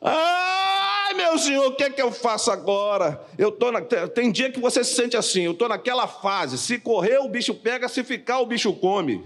Ai, 0.00 1.14
meu 1.14 1.38
senhor, 1.38 1.68
o 1.68 1.74
que 1.74 1.84
é 1.84 1.90
que 1.90 2.02
eu 2.02 2.12
faço 2.12 2.50
agora? 2.50 3.24
Eu 3.38 3.50
tô 3.50 3.72
na... 3.72 3.80
Tem 3.80 4.30
dia 4.30 4.52
que 4.52 4.60
você 4.60 4.84
se 4.84 4.94
sente 4.94 5.16
assim, 5.16 5.42
eu 5.42 5.52
estou 5.52 5.68
naquela 5.68 6.06
fase. 6.06 6.58
Se 6.58 6.78
correr, 6.78 7.18
o 7.18 7.28
bicho 7.28 7.54
pega, 7.54 7.88
se 7.88 8.04
ficar, 8.04 8.40
o 8.40 8.46
bicho 8.46 8.72
come. 8.74 9.24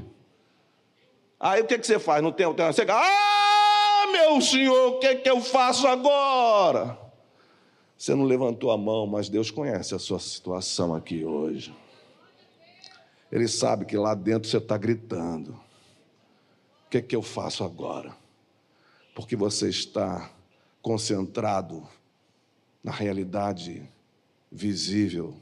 Aí 1.41 1.61
o 1.61 1.67
que, 1.67 1.75
é 1.75 1.79
que 1.79 1.87
você 1.87 1.99
faz? 1.99 2.23
Não 2.23 2.31
tem 2.31 2.47
alternativa? 2.47 2.87
Você... 2.87 2.93
Ah, 2.93 4.07
meu 4.13 4.41
senhor, 4.41 4.93
o 4.93 4.99
que 5.01 5.09
é 5.09 5.15
que 5.17 5.29
eu 5.29 5.41
faço 5.41 5.89
agora? 5.89 6.97
Você 7.99 8.15
não 8.15 8.25
levantou 8.25 8.71
a 8.71 8.79
mão, 8.79 9.09
mas 9.09 9.29
Deus 9.29 9.51
conhece 9.51 9.93
a 9.93 9.99
sua 9.99 10.21
situação 10.21 10.95
aqui 10.95 11.25
hoje. 11.25 11.75
Ele 13.33 13.49
sabe 13.49 13.87
que 13.87 13.97
lá 13.97 14.15
dentro 14.15 14.47
você 14.47 14.59
está 14.59 14.77
gritando. 14.77 15.53
O 16.87 16.91
que 16.91 16.99
é 16.99 17.03
que 17.03 17.17
eu 17.17 17.23
faço 17.23 17.65
agora? 17.65 18.15
Porque 19.15 19.35
você 19.35 19.71
está 19.71 20.31
concentrado 20.83 21.89
na 22.85 22.93
realidade 22.93 23.89
visível 24.51 25.35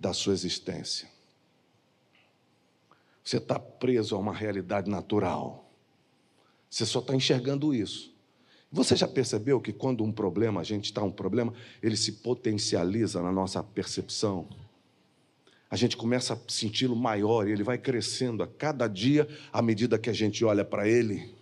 da 0.00 0.12
sua 0.12 0.32
existência. 0.32 1.08
Você 3.22 3.36
está 3.36 3.56
preso 3.60 4.16
a 4.16 4.18
uma 4.18 4.34
realidade 4.34 4.90
natural. 4.90 5.70
Você 6.68 6.84
só 6.84 6.98
está 6.98 7.14
enxergando 7.14 7.72
isso. 7.72 8.12
Você 8.72 8.96
já 8.96 9.06
percebeu 9.06 9.60
que 9.60 9.72
quando 9.72 10.02
um 10.02 10.10
problema, 10.10 10.60
a 10.60 10.64
gente 10.64 10.86
está 10.86 11.02
um 11.02 11.12
problema, 11.12 11.54
ele 11.80 11.96
se 11.96 12.12
potencializa 12.12 13.22
na 13.22 13.30
nossa 13.30 13.62
percepção? 13.62 14.48
A 15.70 15.76
gente 15.76 15.96
começa 15.96 16.34
a 16.34 16.38
senti-lo 16.48 16.96
maior 16.96 17.46
e 17.46 17.52
ele 17.52 17.62
vai 17.62 17.76
crescendo 17.76 18.42
a 18.42 18.46
cada 18.46 18.88
dia 18.88 19.28
à 19.52 19.60
medida 19.60 19.98
que 19.98 20.08
a 20.08 20.14
gente 20.14 20.44
olha 20.44 20.64
para 20.64 20.88
ele. 20.88 21.34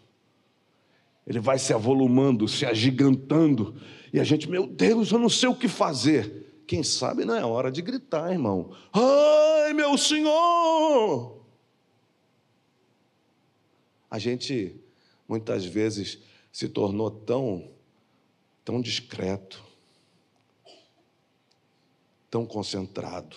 Ele 1.25 1.39
vai 1.39 1.59
se 1.59 1.73
avolumando, 1.73 2.49
se 2.49 2.67
agigantando, 2.67 3.81
e 4.12 4.19
a 4.19 4.25
gente, 4.25 4.49
meu 4.49 4.67
Deus, 4.67 5.11
eu 5.12 5.19
não 5.19 5.29
sei 5.29 5.49
o 5.49 5.55
que 5.55 5.69
fazer. 5.69 6.62
Quem 6.67 6.83
sabe 6.83 7.25
não 7.25 7.35
é 7.35 7.45
hora 7.45 7.71
de 7.71 7.83
gritar, 7.83 8.33
irmão. 8.33 8.73
Ai, 8.93 9.73
meu 9.73 9.97
Senhor! 9.97 11.37
A 14.11 14.19
gente 14.19 14.75
muitas 15.29 15.65
vezes 15.65 16.19
se 16.53 16.69
tornou 16.69 17.11
tão 17.11 17.71
tão 18.65 18.81
discreto, 18.81 19.62
tão 22.29 22.45
concentrado 22.45 23.37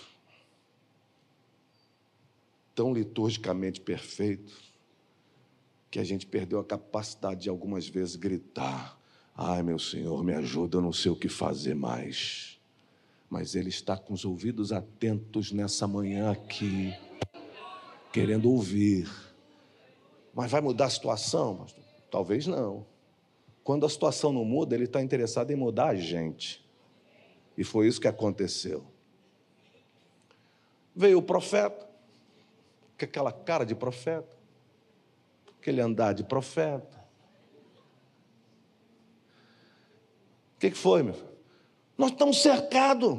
tão 2.80 2.94
liturgicamente 2.94 3.78
perfeito 3.78 4.54
que 5.90 5.98
a 5.98 6.02
gente 6.02 6.24
perdeu 6.24 6.58
a 6.58 6.64
capacidade 6.64 7.42
de 7.42 7.50
algumas 7.50 7.86
vezes 7.86 8.16
gritar: 8.16 8.98
Ai, 9.36 9.62
meu 9.62 9.78
Senhor, 9.78 10.24
me 10.24 10.32
ajuda, 10.32 10.78
eu 10.78 10.80
não 10.80 10.90
sei 10.90 11.12
o 11.12 11.16
que 11.16 11.28
fazer 11.28 11.74
mais. 11.74 12.58
Mas 13.28 13.54
Ele 13.54 13.68
está 13.68 13.98
com 13.98 14.14
os 14.14 14.24
ouvidos 14.24 14.72
atentos 14.72 15.52
nessa 15.52 15.86
manhã 15.86 16.30
aqui, 16.30 16.94
querendo 18.14 18.50
ouvir. 18.50 19.06
Mas 20.32 20.50
vai 20.50 20.62
mudar 20.62 20.86
a 20.86 20.90
situação? 20.90 21.66
Talvez 22.10 22.46
não. 22.46 22.86
Quando 23.62 23.84
a 23.84 23.90
situação 23.90 24.32
não 24.32 24.46
muda, 24.46 24.74
Ele 24.74 24.84
está 24.84 25.02
interessado 25.02 25.50
em 25.50 25.56
mudar 25.56 25.88
a 25.88 25.94
gente. 25.94 26.64
E 27.58 27.62
foi 27.62 27.88
isso 27.88 28.00
que 28.00 28.08
aconteceu. 28.08 28.86
Veio 30.96 31.18
o 31.18 31.22
profeta, 31.22 31.89
com 33.00 33.04
aquela 33.06 33.32
cara 33.32 33.64
de 33.64 33.74
profeta, 33.74 34.36
aquele 35.58 35.80
andar 35.80 36.12
de 36.12 36.22
profeta. 36.22 37.00
O 40.56 40.60
que, 40.60 40.70
que 40.70 40.76
foi, 40.76 41.02
meu? 41.02 41.16
Nós 41.96 42.10
estamos 42.10 42.42
cercados. 42.42 43.18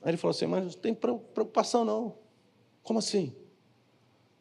Aí 0.00 0.10
ele 0.10 0.16
falou 0.16 0.30
assim: 0.30 0.46
Mas 0.46 0.64
não 0.64 0.72
tem 0.72 0.94
preocupação, 0.94 1.84
não. 1.84 2.16
Como 2.82 3.00
assim? 3.00 3.34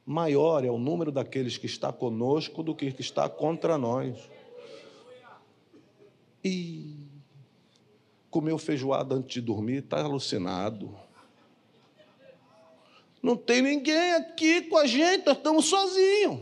Maior 0.06 0.64
é 0.64 0.70
o 0.70 0.78
número 0.78 1.12
daqueles 1.12 1.58
que 1.58 1.66
está 1.66 1.92
conosco 1.92 2.62
do 2.62 2.76
que 2.76 2.92
que 2.92 3.02
está 3.02 3.28
contra 3.28 3.78
nós. 3.78 4.30
E 6.44 7.08
comeu 8.30 8.58
feijoada 8.58 9.16
antes 9.16 9.34
de 9.34 9.42
dormir, 9.42 9.84
está 9.84 10.02
alucinado. 10.02 10.96
Não 13.22 13.38
tem 13.38 13.62
ninguém 13.62 14.14
aqui 14.14 14.64
com 14.64 14.78
a 14.78 14.88
gente, 14.88 15.26
nós 15.26 15.38
estamos 15.38 15.66
sozinhos. 15.66 16.40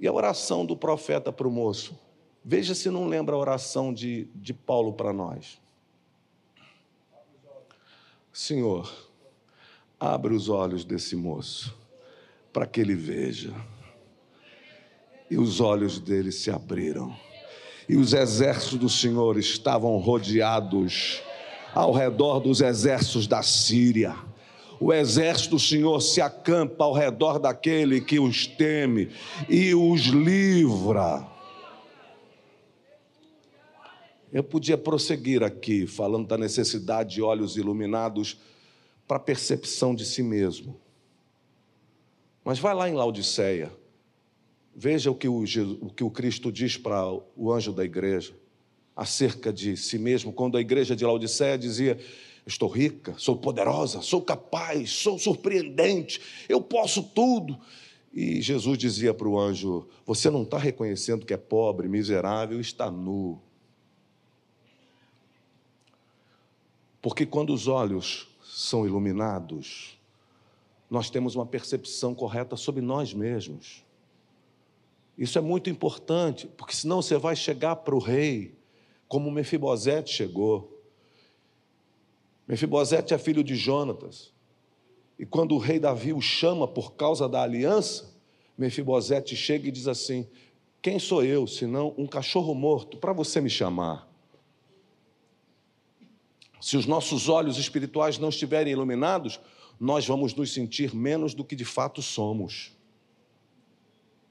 E 0.00 0.06
a 0.06 0.12
oração 0.12 0.64
do 0.64 0.76
profeta 0.76 1.30
para 1.30 1.46
o 1.46 1.50
moço? 1.50 1.98
Veja 2.42 2.74
se 2.74 2.90
não 2.90 3.06
lembra 3.06 3.34
a 3.34 3.38
oração 3.38 3.92
de, 3.92 4.28
de 4.34 4.54
Paulo 4.54 4.94
para 4.94 5.12
nós. 5.12 5.58
Senhor, 8.32 8.92
abre 10.00 10.34
os 10.34 10.48
olhos 10.48 10.84
desse 10.84 11.14
moço, 11.14 11.74
para 12.52 12.66
que 12.66 12.80
ele 12.80 12.94
veja. 12.94 13.54
E 15.30 15.38
os 15.38 15.60
olhos 15.60 15.98
dele 15.98 16.32
se 16.32 16.50
abriram. 16.50 17.14
E 17.88 17.96
os 17.96 18.12
exércitos 18.12 18.78
do 18.78 18.88
Senhor 18.88 19.38
estavam 19.38 19.96
rodeados 19.98 21.22
ao 21.74 21.92
redor 21.92 22.40
dos 22.40 22.60
exércitos 22.60 23.26
da 23.26 23.42
Síria 23.42 24.16
o 24.80 24.92
exército 24.92 25.50
do 25.50 25.58
Senhor 25.58 26.00
se 26.00 26.20
acampa 26.20 26.84
ao 26.84 26.92
redor 26.92 27.38
daquele 27.38 28.00
que 28.00 28.18
os 28.18 28.46
teme 28.46 29.10
e 29.48 29.74
os 29.74 30.02
livra. 30.02 31.26
Eu 34.32 34.42
podia 34.42 34.76
prosseguir 34.76 35.44
aqui, 35.44 35.86
falando 35.86 36.26
da 36.26 36.36
necessidade 36.36 37.14
de 37.14 37.22
olhos 37.22 37.56
iluminados 37.56 38.36
para 39.06 39.16
a 39.16 39.20
percepção 39.20 39.94
de 39.94 40.04
si 40.04 40.22
mesmo. 40.22 40.80
Mas 42.44 42.58
vai 42.58 42.74
lá 42.74 42.88
em 42.88 42.94
Laodiceia, 42.94 43.72
veja 44.74 45.10
o 45.10 45.14
que 45.14 45.28
o, 45.28 45.44
o 45.80 45.90
que 45.90 46.02
o 46.02 46.10
Cristo 46.10 46.50
diz 46.50 46.76
para 46.76 47.08
o 47.36 47.52
anjo 47.52 47.72
da 47.72 47.84
igreja 47.84 48.34
acerca 48.96 49.52
de 49.52 49.76
si 49.76 49.98
mesmo, 49.98 50.32
quando 50.32 50.56
a 50.56 50.60
igreja 50.60 50.94
de 50.94 51.04
Laodiceia 51.04 51.56
dizia: 51.56 51.98
Estou 52.46 52.68
rica, 52.68 53.14
sou 53.16 53.36
poderosa, 53.36 54.02
sou 54.02 54.20
capaz, 54.20 54.90
sou 54.90 55.18
surpreendente, 55.18 56.20
eu 56.48 56.60
posso 56.60 57.02
tudo. 57.02 57.58
E 58.12 58.40
Jesus 58.42 58.78
dizia 58.78 59.14
para 59.14 59.28
o 59.28 59.38
anjo: 59.38 59.88
Você 60.04 60.30
não 60.30 60.42
está 60.42 60.58
reconhecendo 60.58 61.24
que 61.24 61.32
é 61.32 61.38
pobre, 61.38 61.88
miserável, 61.88 62.60
está 62.60 62.90
nu. 62.90 63.40
Porque 67.00 67.26
quando 67.26 67.52
os 67.52 67.66
olhos 67.66 68.28
são 68.42 68.86
iluminados, 68.86 69.98
nós 70.88 71.10
temos 71.10 71.34
uma 71.34 71.44
percepção 71.44 72.14
correta 72.14 72.56
sobre 72.56 72.80
nós 72.80 73.12
mesmos. 73.12 73.84
Isso 75.16 75.38
é 75.38 75.40
muito 75.40 75.70
importante, 75.70 76.46
porque 76.56 76.74
senão 76.74 77.00
você 77.00 77.16
vai 77.16 77.36
chegar 77.36 77.76
para 77.76 77.94
o 77.94 77.98
rei 77.98 78.54
como 79.08 79.30
Mefibosete 79.30 80.12
chegou. 80.12 80.73
Mefibosete 82.46 83.14
é 83.14 83.18
filho 83.18 83.42
de 83.42 83.54
Jonatas. 83.54 84.32
E 85.18 85.24
quando 85.24 85.54
o 85.54 85.58
rei 85.58 85.78
Davi 85.78 86.12
o 86.12 86.20
chama 86.20 86.66
por 86.66 86.94
causa 86.94 87.28
da 87.28 87.42
aliança, 87.42 88.12
Mefibosete 88.56 89.36
chega 89.36 89.68
e 89.68 89.72
diz 89.72 89.88
assim: 89.88 90.26
Quem 90.82 90.98
sou 90.98 91.24
eu, 91.24 91.46
senão 91.46 91.94
um 91.96 92.06
cachorro 92.06 92.54
morto, 92.54 92.96
para 92.98 93.12
você 93.12 93.40
me 93.40 93.50
chamar? 93.50 94.08
Se 96.60 96.76
os 96.76 96.86
nossos 96.86 97.28
olhos 97.28 97.58
espirituais 97.58 98.18
não 98.18 98.30
estiverem 98.30 98.72
iluminados, 98.72 99.38
nós 99.78 100.06
vamos 100.06 100.34
nos 100.34 100.52
sentir 100.52 100.94
menos 100.94 101.34
do 101.34 101.44
que 101.44 101.54
de 101.54 101.64
fato 101.64 102.00
somos. 102.00 102.72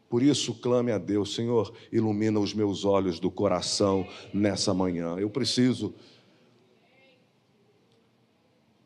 Por 0.10 0.22
isso, 0.22 0.54
clame 0.54 0.92
a 0.92 0.98
Deus, 0.98 1.34
Senhor, 1.34 1.74
ilumina 1.92 2.40
os 2.40 2.54
meus 2.54 2.86
olhos 2.86 3.20
do 3.20 3.32
coração 3.32 4.08
nessa 4.34 4.74
manhã. 4.74 5.16
Eu 5.18 5.30
preciso. 5.30 5.94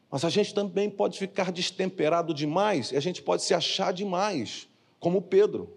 Mas 0.10 0.24
a 0.24 0.30
gente 0.30 0.54
também 0.54 0.90
pode 0.90 1.18
ficar 1.18 1.52
destemperado 1.52 2.34
demais 2.34 2.92
e 2.92 2.98
a 2.98 3.00
gente 3.00 3.22
pode 3.22 3.44
se 3.44 3.54
achar 3.54 3.92
demais, 3.92 4.68
como 5.00 5.22
Pedro. 5.22 5.76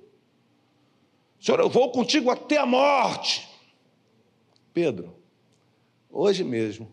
Senhor, 1.41 1.61
eu 1.61 1.69
vou 1.69 1.91
contigo 1.91 2.31
até 2.31 2.59
a 2.59 2.67
morte. 2.67 3.49
Pedro, 4.73 5.17
hoje 6.11 6.45
mesmo, 6.45 6.89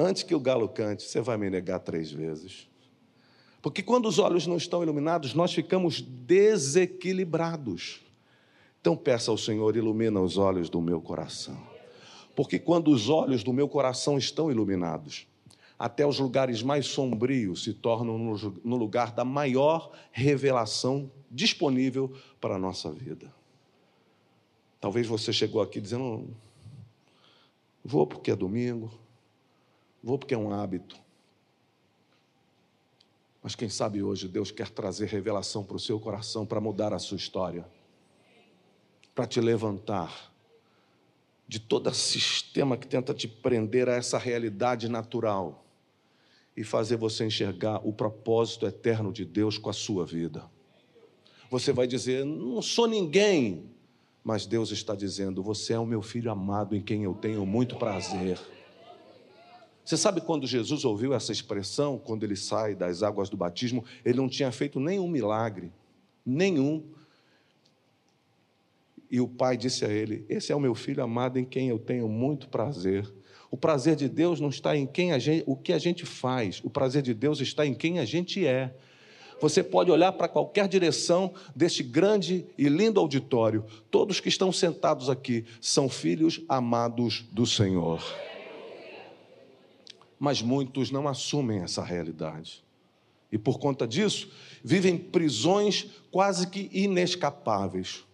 Antes 0.00 0.22
que 0.22 0.34
o 0.34 0.40
galo 0.40 0.66
cante, 0.66 1.02
você 1.02 1.20
vai 1.20 1.36
me 1.36 1.50
negar 1.50 1.78
três 1.80 2.10
vezes. 2.10 2.66
Porque 3.60 3.82
quando 3.82 4.06
os 4.06 4.18
olhos 4.18 4.46
não 4.46 4.56
estão 4.56 4.82
iluminados, 4.82 5.34
nós 5.34 5.52
ficamos 5.52 6.00
desequilibrados. 6.00 8.00
Então 8.80 8.96
peça 8.96 9.30
ao 9.30 9.36
Senhor, 9.36 9.76
ilumina 9.76 10.18
os 10.18 10.38
olhos 10.38 10.70
do 10.70 10.80
meu 10.80 11.02
coração. 11.02 11.62
Porque 12.34 12.58
quando 12.58 12.90
os 12.90 13.10
olhos 13.10 13.44
do 13.44 13.52
meu 13.52 13.68
coração 13.68 14.16
estão 14.16 14.50
iluminados, 14.50 15.26
até 15.80 16.06
os 16.06 16.18
lugares 16.18 16.62
mais 16.62 16.84
sombrios 16.84 17.64
se 17.64 17.72
tornam 17.72 18.18
no 18.62 18.76
lugar 18.76 19.12
da 19.12 19.24
maior 19.24 19.90
revelação 20.12 21.10
disponível 21.30 22.14
para 22.38 22.56
a 22.56 22.58
nossa 22.58 22.92
vida. 22.92 23.34
Talvez 24.78 25.06
você 25.06 25.32
chegou 25.32 25.62
aqui 25.62 25.80
dizendo: 25.80 26.28
vou 27.82 28.06
porque 28.06 28.30
é 28.30 28.36
domingo, 28.36 28.92
Vou 30.02 30.18
porque 30.18 30.34
é 30.34 30.38
um 30.38 30.52
hábito. 30.52 30.98
Mas 33.42 33.54
quem 33.54 33.68
sabe 33.68 34.02
hoje 34.02 34.28
Deus 34.28 34.50
quer 34.50 34.68
trazer 34.68 35.06
revelação 35.06 35.64
para 35.64 35.76
o 35.76 35.80
seu 35.80 35.98
coração 35.98 36.44
para 36.46 36.60
mudar 36.60 36.92
a 36.92 36.98
sua 36.98 37.16
história, 37.16 37.66
para 39.14 39.26
te 39.26 39.40
levantar 39.40 40.30
de 41.46 41.58
todo 41.58 41.92
sistema 41.94 42.76
que 42.76 42.86
tenta 42.86 43.12
te 43.12 43.26
prender 43.26 43.88
a 43.88 43.94
essa 43.94 44.18
realidade 44.18 44.88
natural 44.88 45.64
e 46.60 46.64
fazer 46.64 46.96
você 46.96 47.24
enxergar 47.24 47.80
o 47.82 47.90
propósito 47.90 48.66
eterno 48.66 49.10
de 49.10 49.24
Deus 49.24 49.56
com 49.56 49.70
a 49.70 49.72
sua 49.72 50.04
vida. 50.04 50.44
Você 51.50 51.72
vai 51.72 51.86
dizer: 51.86 52.22
Não 52.22 52.60
sou 52.60 52.86
ninguém, 52.86 53.64
mas 54.22 54.44
Deus 54.44 54.70
está 54.70 54.94
dizendo: 54.94 55.42
Você 55.42 55.72
é 55.72 55.78
o 55.78 55.86
meu 55.86 56.02
filho 56.02 56.30
amado 56.30 56.76
em 56.76 56.82
quem 56.82 57.02
eu 57.02 57.14
tenho 57.14 57.46
muito 57.46 57.76
prazer. 57.76 58.38
Você 59.82 59.96
sabe 59.96 60.20
quando 60.20 60.46
Jesus 60.46 60.84
ouviu 60.84 61.14
essa 61.14 61.32
expressão, 61.32 61.98
quando 61.98 62.24
ele 62.24 62.36
sai 62.36 62.74
das 62.74 63.02
águas 63.02 63.30
do 63.30 63.38
batismo, 63.38 63.82
ele 64.04 64.18
não 64.18 64.28
tinha 64.28 64.52
feito 64.52 64.78
nenhum 64.78 65.08
milagre, 65.08 65.72
nenhum. 66.26 66.84
E 69.10 69.18
o 69.18 69.26
pai 69.26 69.56
disse 69.56 69.82
a 69.86 69.88
ele: 69.88 70.26
Esse 70.28 70.52
é 70.52 70.54
o 70.54 70.60
meu 70.60 70.74
filho 70.74 71.02
amado 71.02 71.38
em 71.38 71.44
quem 71.46 71.70
eu 71.70 71.78
tenho 71.78 72.06
muito 72.06 72.50
prazer. 72.50 73.10
O 73.50 73.56
prazer 73.56 73.96
de 73.96 74.08
Deus 74.08 74.40
não 74.40 74.48
está 74.48 74.76
em 74.76 74.86
quem 74.86 75.12
a 75.12 75.18
gente, 75.18 75.42
o 75.46 75.56
que 75.56 75.72
a 75.72 75.78
gente 75.78 76.06
faz, 76.06 76.60
o 76.64 76.70
prazer 76.70 77.02
de 77.02 77.12
Deus 77.12 77.40
está 77.40 77.66
em 77.66 77.74
quem 77.74 77.98
a 77.98 78.04
gente 78.04 78.46
é. 78.46 78.72
Você 79.40 79.62
pode 79.62 79.90
olhar 79.90 80.12
para 80.12 80.28
qualquer 80.28 80.68
direção 80.68 81.32
deste 81.56 81.82
grande 81.82 82.44
e 82.58 82.68
lindo 82.68 83.00
auditório. 83.00 83.64
Todos 83.90 84.20
que 84.20 84.28
estão 84.28 84.52
sentados 84.52 85.08
aqui 85.08 85.44
são 85.60 85.88
filhos 85.88 86.42
amados 86.48 87.24
do 87.32 87.46
Senhor 87.46 88.02
mas 90.20 90.42
muitos 90.42 90.90
não 90.90 91.08
assumem 91.08 91.62
essa 91.62 91.82
realidade. 91.82 92.62
E 93.32 93.38
por 93.38 93.58
conta 93.58 93.88
disso, 93.88 94.30
vivem 94.62 94.98
prisões 94.98 95.86
quase 96.10 96.46
que 96.46 96.68
inescapáveis. 96.70 98.04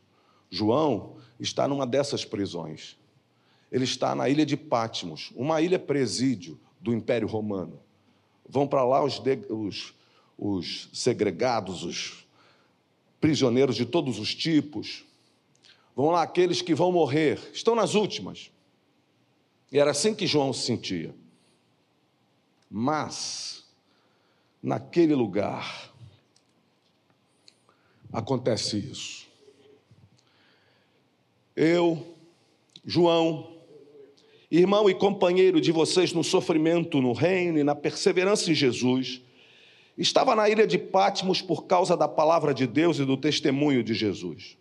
João 0.48 1.16
está 1.40 1.66
numa 1.66 1.84
dessas 1.84 2.24
prisões. 2.24 2.96
Ele 3.70 3.84
está 3.84 4.14
na 4.14 4.28
ilha 4.28 4.46
de 4.46 4.56
Patmos, 4.56 5.32
uma 5.34 5.60
ilha 5.60 5.78
presídio 5.78 6.58
do 6.80 6.94
Império 6.94 7.26
Romano. 7.26 7.80
Vão 8.48 8.66
para 8.66 8.84
lá 8.84 9.02
os, 9.02 9.18
de, 9.18 9.38
os, 9.48 9.94
os 10.38 10.88
segregados, 10.92 11.82
os 11.82 12.26
prisioneiros 13.20 13.74
de 13.74 13.84
todos 13.84 14.18
os 14.18 14.34
tipos. 14.34 15.04
Vão 15.94 16.10
lá 16.10 16.22
aqueles 16.22 16.62
que 16.62 16.74
vão 16.74 16.92
morrer, 16.92 17.40
estão 17.52 17.74
nas 17.74 17.94
últimas. 17.94 18.50
E 19.72 19.78
era 19.78 19.90
assim 19.90 20.14
que 20.14 20.26
João 20.26 20.52
se 20.52 20.66
sentia. 20.66 21.14
Mas, 22.70 23.64
naquele 24.62 25.14
lugar, 25.14 25.92
acontece 28.12 28.78
isso. 28.78 29.26
Eu, 31.54 32.14
João, 32.84 33.55
irmão 34.50 34.88
e 34.88 34.94
companheiro 34.94 35.60
de 35.60 35.72
vocês 35.72 36.12
no 36.12 36.22
sofrimento 36.22 37.00
no 37.00 37.12
reino 37.12 37.58
e 37.58 37.64
na 37.64 37.74
perseverança 37.74 38.50
em 38.50 38.54
Jesus, 38.54 39.20
estava 39.96 40.34
na 40.34 40.48
ilha 40.48 40.66
de 40.66 40.78
Patmos 40.78 41.40
por 41.40 41.66
causa 41.66 41.96
da 41.96 42.06
palavra 42.06 42.52
de 42.52 42.66
Deus 42.66 42.98
e 42.98 43.04
do 43.04 43.16
testemunho 43.16 43.82
de 43.82 43.94
Jesus. 43.94 44.56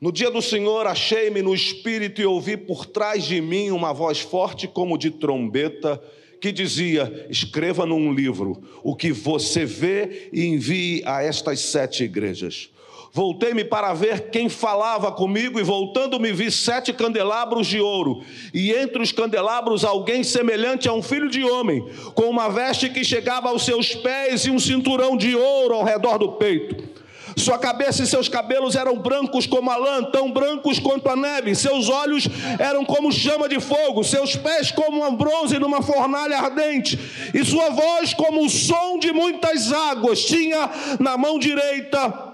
No 0.00 0.10
dia 0.10 0.30
do 0.30 0.42
Senhor, 0.42 0.86
achei-me 0.86 1.42
no 1.42 1.54
espírito 1.54 2.20
e 2.20 2.26
ouvi 2.26 2.56
por 2.56 2.86
trás 2.86 3.24
de 3.24 3.40
mim 3.40 3.70
uma 3.70 3.92
voz 3.92 4.18
forte 4.18 4.66
como 4.66 4.98
de 4.98 5.12
trombeta 5.12 6.02
que 6.40 6.50
dizia: 6.50 7.28
escreva 7.30 7.86
num 7.86 8.12
livro 8.12 8.60
o 8.82 8.96
que 8.96 9.12
você 9.12 9.64
vê 9.64 10.28
e 10.32 10.44
envie 10.44 11.00
a 11.06 11.22
estas 11.22 11.60
sete 11.60 12.02
igrejas. 12.02 12.68
Voltei-me 13.14 13.62
para 13.62 13.92
ver 13.92 14.30
quem 14.30 14.48
falava 14.48 15.12
comigo, 15.12 15.60
e 15.60 15.62
voltando-me 15.62 16.32
vi 16.32 16.50
sete 16.50 16.94
candelabros 16.94 17.66
de 17.66 17.78
ouro, 17.78 18.22
e 18.54 18.72
entre 18.72 19.02
os 19.02 19.12
candelabros 19.12 19.84
alguém 19.84 20.24
semelhante 20.24 20.88
a 20.88 20.94
um 20.94 21.02
filho 21.02 21.28
de 21.28 21.44
homem, 21.44 21.86
com 22.14 22.22
uma 22.22 22.48
veste 22.48 22.88
que 22.88 23.04
chegava 23.04 23.50
aos 23.50 23.66
seus 23.66 23.94
pés 23.94 24.46
e 24.46 24.50
um 24.50 24.58
cinturão 24.58 25.14
de 25.14 25.36
ouro 25.36 25.74
ao 25.74 25.84
redor 25.84 26.16
do 26.16 26.32
peito. 26.32 26.90
Sua 27.36 27.58
cabeça 27.58 28.02
e 28.02 28.06
seus 28.06 28.30
cabelos 28.30 28.76
eram 28.76 28.96
brancos 28.96 29.46
como 29.46 29.70
a 29.70 29.76
lã, 29.76 30.04
tão 30.04 30.30
brancos 30.30 30.78
quanto 30.78 31.08
a 31.08 31.16
neve. 31.16 31.54
Seus 31.54 31.90
olhos 31.90 32.26
eram 32.58 32.84
como 32.84 33.12
chama 33.12 33.48
de 33.48 33.60
fogo, 33.60 34.02
seus 34.04 34.36
pés 34.36 34.70
como 34.70 35.06
um 35.06 35.16
bronze 35.16 35.58
numa 35.58 35.82
fornalha 35.82 36.38
ardente, 36.38 36.98
e 37.34 37.44
sua 37.44 37.70
voz 37.70 38.14
como 38.14 38.44
o 38.44 38.50
som 38.50 38.98
de 38.98 39.12
muitas 39.12 39.70
águas. 39.70 40.24
Tinha 40.24 40.70
na 40.98 41.16
mão 41.16 41.38
direita 41.38 42.31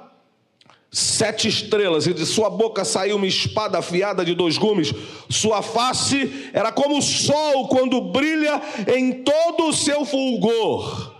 sete 0.90 1.48
estrelas, 1.48 2.06
e 2.06 2.14
de 2.14 2.24
sua 2.24 2.48
boca 2.48 2.84
saiu 2.84 3.16
uma 3.16 3.26
espada 3.26 3.78
afiada 3.78 4.24
de 4.24 4.34
dois 4.34 4.56
gumes. 4.56 4.92
Sua 5.28 5.60
face 5.62 6.50
era 6.52 6.72
como 6.72 6.98
o 6.98 7.02
sol 7.02 7.68
quando 7.68 8.00
brilha 8.00 8.60
em 8.96 9.22
todo 9.22 9.68
o 9.68 9.72
seu 9.72 10.04
fulgor. 10.04 11.14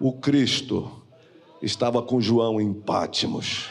O 0.00 0.12
Cristo 0.12 0.90
estava 1.60 2.00
com 2.00 2.20
João 2.20 2.60
em 2.60 2.72
Pátimos. 2.72 3.68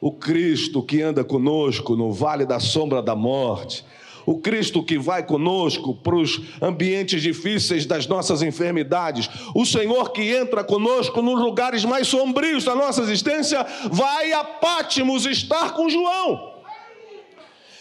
o 0.00 0.10
Cristo 0.12 0.82
que 0.82 1.02
anda 1.02 1.22
conosco 1.22 1.94
no 1.94 2.10
vale 2.10 2.46
da 2.46 2.58
sombra 2.58 3.02
da 3.02 3.14
morte, 3.14 3.84
o 4.26 4.38
Cristo 4.38 4.82
que 4.82 4.98
vai 4.98 5.24
conosco 5.24 5.94
para 5.94 6.16
os 6.16 6.40
ambientes 6.60 7.22
difíceis 7.22 7.86
das 7.86 8.06
nossas 8.06 8.42
enfermidades, 8.42 9.28
o 9.54 9.64
Senhor 9.64 10.12
que 10.12 10.34
entra 10.34 10.62
conosco 10.64 11.22
nos 11.22 11.40
lugares 11.40 11.84
mais 11.84 12.06
sombrios 12.06 12.64
da 12.64 12.74
nossa 12.74 13.02
existência, 13.02 13.64
vai 13.90 14.32
a 14.32 14.44
Pátimos 14.44 15.26
estar 15.26 15.72
com 15.72 15.88
João. 15.88 16.50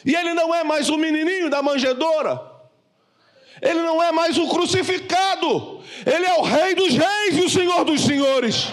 E 0.06 0.16
ele 0.16 0.34
não 0.34 0.54
é 0.54 0.64
mais 0.64 0.90
o 0.90 0.98
menininho 0.98 1.50
da 1.50 1.62
manjedoura, 1.62 2.42
ele 3.62 3.82
não 3.82 4.02
é 4.02 4.12
mais 4.12 4.38
o 4.38 4.48
crucificado, 4.48 5.82
ele 6.06 6.26
é 6.26 6.34
o 6.36 6.44
Rei 6.44 6.74
dos 6.76 6.96
Reis 6.96 7.38
e 7.38 7.42
o 7.42 7.50
Senhor 7.50 7.84
dos 7.84 8.02
Senhores. 8.02 8.68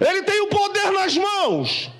Ele 0.00 0.22
tem 0.22 0.40
o 0.42 0.48
poder 0.48 0.92
nas 0.92 1.16
mãos. 1.16 1.90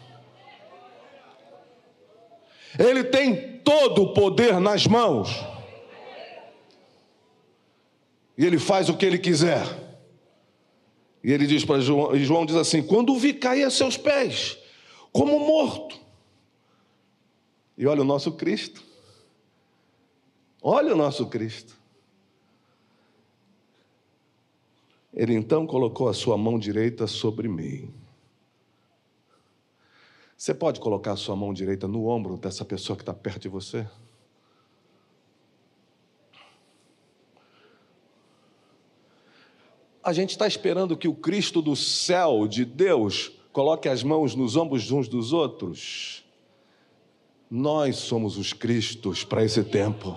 Ele 2.78 3.04
tem 3.04 3.55
todo 3.66 4.04
o 4.04 4.14
poder 4.14 4.60
nas 4.60 4.86
mãos. 4.86 5.28
E 8.38 8.46
ele 8.46 8.60
faz 8.60 8.88
o 8.88 8.96
que 8.96 9.04
ele 9.04 9.18
quiser. 9.18 9.66
E 11.24 11.32
ele 11.32 11.48
diz 11.48 11.64
para 11.64 11.80
João, 11.80 12.14
e 12.14 12.24
João 12.24 12.46
diz 12.46 12.54
assim: 12.54 12.80
quando 12.80 13.12
o 13.12 13.18
vi 13.18 13.34
cair 13.34 13.64
a 13.64 13.70
seus 13.70 13.96
pés, 13.96 14.56
como 15.12 15.40
morto. 15.40 15.98
E 17.76 17.86
olha 17.86 18.02
o 18.02 18.04
nosso 18.04 18.32
Cristo. 18.32 18.84
Olha 20.62 20.94
o 20.94 20.96
nosso 20.96 21.26
Cristo. 21.26 21.76
Ele 25.12 25.34
então 25.34 25.66
colocou 25.66 26.08
a 26.08 26.14
sua 26.14 26.38
mão 26.38 26.58
direita 26.58 27.06
sobre 27.06 27.48
mim. 27.48 27.92
Você 30.36 30.52
pode 30.52 30.80
colocar 30.80 31.12
a 31.12 31.16
sua 31.16 31.34
mão 31.34 31.54
direita 31.54 31.88
no 31.88 32.06
ombro 32.08 32.36
dessa 32.36 32.64
pessoa 32.64 32.94
que 32.94 33.02
está 33.02 33.14
perto 33.14 33.40
de 33.42 33.48
você? 33.48 33.86
A 40.04 40.12
gente 40.12 40.30
está 40.30 40.46
esperando 40.46 40.96
que 40.96 41.08
o 41.08 41.14
Cristo 41.14 41.62
do 41.62 41.74
céu, 41.74 42.46
de 42.46 42.64
Deus, 42.64 43.32
coloque 43.50 43.88
as 43.88 44.02
mãos 44.02 44.34
nos 44.34 44.56
ombros 44.56 44.90
uns 44.90 45.08
dos 45.08 45.32
outros. 45.32 46.22
Nós 47.50 47.96
somos 47.96 48.36
os 48.36 48.52
Cristos 48.52 49.24
para 49.24 49.42
esse 49.42 49.64
tempo. 49.64 50.16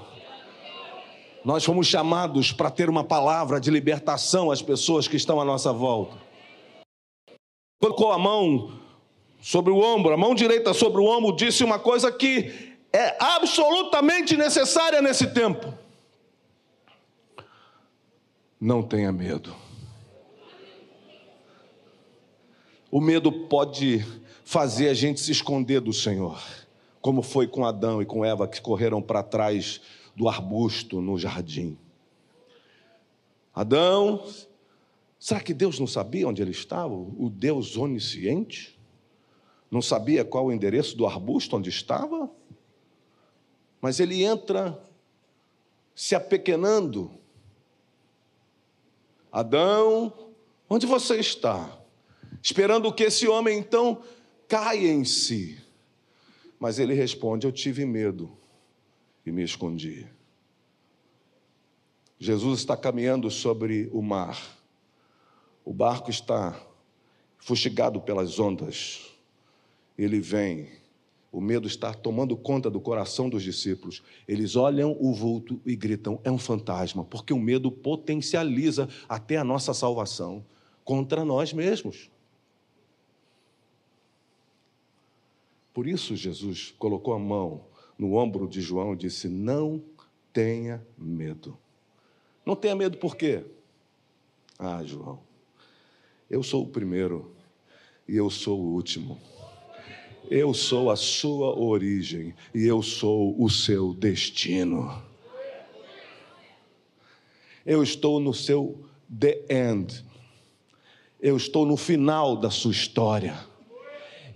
Nós 1.45 1.63
fomos 1.63 1.87
chamados 1.87 2.51
para 2.51 2.69
ter 2.69 2.89
uma 2.89 3.05
palavra 3.05 3.59
de 3.59 3.71
libertação 3.71 4.51
às 4.51 4.61
pessoas 4.61 5.07
que 5.07 5.15
estão 5.15 5.39
à 5.39 5.45
nossa 5.45 5.71
volta. 5.71 6.17
Colocou 7.81 8.11
a 8.11 8.19
mão 8.19 8.78
sobre 9.41 9.71
o 9.71 9.77
ombro, 9.77 10.13
a 10.13 10.17
mão 10.17 10.35
direita 10.35 10.73
sobre 10.73 11.01
o 11.01 11.05
ombro, 11.05 11.35
disse 11.35 11.63
uma 11.63 11.79
coisa 11.79 12.11
que 12.11 12.77
é 12.91 13.15
absolutamente 13.19 14.35
necessária 14.35 15.01
nesse 15.01 15.27
tempo. 15.27 15.73
Não 18.59 18.83
tenha 18.83 19.11
medo. 19.11 19.55
O 22.91 22.99
medo 22.99 23.31
pode 23.31 24.03
fazer 24.43 24.89
a 24.89 24.93
gente 24.93 25.19
se 25.19 25.31
esconder 25.31 25.79
do 25.79 25.93
Senhor, 25.93 26.41
como 26.99 27.21
foi 27.21 27.47
com 27.47 27.63
Adão 27.63 28.01
e 28.01 28.05
com 28.05 28.25
Eva 28.25 28.47
que 28.47 28.59
correram 28.59 29.01
para 29.01 29.21
trás 29.21 29.79
do 30.15 30.27
arbusto 30.27 30.99
no 30.99 31.17
jardim. 31.17 31.77
Adão, 33.53 34.25
será 35.19 35.39
que 35.39 35.53
Deus 35.53 35.79
não 35.79 35.87
sabia 35.87 36.27
onde 36.27 36.41
ele 36.41 36.51
estava? 36.51 36.93
O 36.93 37.29
Deus 37.29 37.77
onisciente? 37.77 38.78
Não 39.69 39.81
sabia 39.81 40.25
qual 40.25 40.47
o 40.47 40.51
endereço 40.51 40.97
do 40.97 41.05
arbusto 41.05 41.55
onde 41.55 41.69
estava? 41.69 42.29
Mas 43.81 43.99
ele 43.99 44.23
entra 44.23 44.81
se 45.95 46.15
apequenando. 46.15 47.11
Adão, 49.31 50.13
onde 50.69 50.85
você 50.85 51.17
está? 51.17 51.77
Esperando 52.41 52.91
que 52.93 53.03
esse 53.03 53.27
homem 53.27 53.59
então 53.59 54.01
caia 54.47 54.91
em 54.91 55.03
si. 55.03 55.61
Mas 56.59 56.79
ele 56.79 56.93
responde: 56.93 57.45
Eu 57.45 57.51
tive 57.51 57.85
medo 57.85 58.35
e 59.25 59.31
me 59.31 59.43
escondi. 59.43 60.07
Jesus 62.17 62.59
está 62.59 62.75
caminhando 62.75 63.29
sobre 63.29 63.89
o 63.93 64.01
mar. 64.01 64.57
O 65.63 65.73
barco 65.73 66.09
está 66.09 66.59
fustigado 67.37 68.01
pelas 68.01 68.39
ondas. 68.39 69.18
Ele 69.99 70.21
vem. 70.21 70.69
O 71.29 71.41
medo 71.41 71.67
está 71.67 71.93
tomando 71.93 72.37
conta 72.37 72.71
do 72.71 72.79
coração 72.79 73.29
dos 73.29 73.43
discípulos. 73.43 74.01
Eles 74.25 74.55
olham 74.55 74.95
o 74.97 75.13
vulto 75.13 75.59
e 75.65 75.75
gritam: 75.75 76.21
é 76.23 76.31
um 76.31 76.37
fantasma, 76.37 77.03
porque 77.03 77.33
o 77.33 77.37
medo 77.37 77.69
potencializa 77.69 78.87
até 79.09 79.35
a 79.35 79.43
nossa 79.43 79.73
salvação 79.73 80.43
contra 80.85 81.25
nós 81.25 81.51
mesmos. 81.51 82.09
Por 85.73 85.85
isso, 85.85 86.15
Jesus 86.15 86.73
colocou 86.79 87.13
a 87.13 87.19
mão 87.19 87.65
no 87.97 88.15
ombro 88.15 88.47
de 88.47 88.61
João 88.61 88.93
e 88.93 88.97
disse: 88.97 89.27
Não 89.27 89.83
tenha 90.31 90.81
medo. 90.97 91.57
Não 92.45 92.55
tenha 92.55 92.75
medo 92.75 92.97
por 92.97 93.17
quê? 93.17 93.43
Ah, 94.57 94.81
João, 94.81 95.19
eu 96.29 96.41
sou 96.41 96.63
o 96.63 96.67
primeiro 96.67 97.35
e 98.07 98.15
eu 98.15 98.29
sou 98.29 98.59
o 98.61 98.73
último. 98.73 99.19
Eu 100.29 100.53
sou 100.53 100.89
a 100.89 100.95
sua 100.95 101.57
origem 101.57 102.33
e 102.53 102.65
eu 102.65 102.81
sou 102.81 103.35
o 103.41 103.49
seu 103.49 103.93
destino. 103.93 105.01
Eu 107.65 107.83
estou 107.83 108.19
no 108.19 108.33
seu 108.33 108.83
the 109.19 109.45
end. 109.49 110.03
Eu 111.21 111.37
estou 111.37 111.65
no 111.65 111.77
final 111.77 112.35
da 112.35 112.49
sua 112.49 112.71
história 112.71 113.48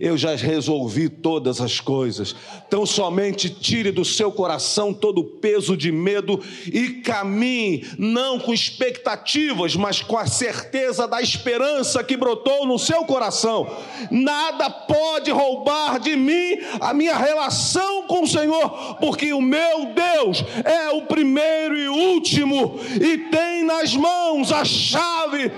eu 0.04 0.18
já 0.18 0.36
resolvi 0.36 1.08
todas 1.08 1.62
as 1.62 1.80
coisas. 1.80 2.36
Então 2.68 2.84
somente 2.84 3.48
tire 3.48 3.90
do 3.90 4.04
seu 4.04 4.30
coração 4.30 4.92
todo 4.92 5.22
o 5.22 5.24
peso 5.24 5.74
de 5.74 5.90
medo 5.90 6.38
e 6.66 7.00
caminhe, 7.00 7.86
não 7.98 8.38
com 8.38 8.52
expectativas, 8.52 9.74
mas 9.74 10.02
com 10.02 10.18
a 10.18 10.26
certeza 10.26 11.08
da 11.08 11.22
esperança 11.22 12.04
que 12.04 12.18
brotou 12.18 12.66
no 12.66 12.78
seu 12.78 13.06
coração. 13.06 13.66
Nada 14.10 14.68
pode 14.68 15.30
roubar 15.30 15.98
de 15.98 16.14
mim 16.16 16.58
a 16.80 16.92
minha 16.92 17.16
relação 17.16 18.02
com 18.02 18.24
o 18.24 18.28
Senhor, 18.28 18.96
porque 18.96 19.32
o 19.32 19.40
meu 19.40 19.86
Deus 19.94 20.44
é 20.64 20.90
o 20.90 21.02
primeiro 21.06 21.78
e 21.78 21.88
último 21.88 22.78
e 23.00 23.16
tem 23.30 23.64
nas 23.64 23.96
mãos 23.96 24.52
a 24.52 24.66
chave 24.66 25.50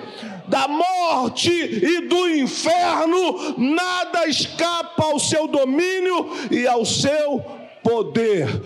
da 0.49 0.69
morte 0.69 1.51
e 1.51 2.09
do 2.09 2.29
inferno, 2.29 3.55
nada 3.59 4.27
escapa 4.27 5.05
ao 5.05 5.19
seu 5.19 5.47
domínio 5.49 6.29
e 6.51 6.67
ao 6.67 6.85
seu 6.85 7.45
poder. 7.83 8.63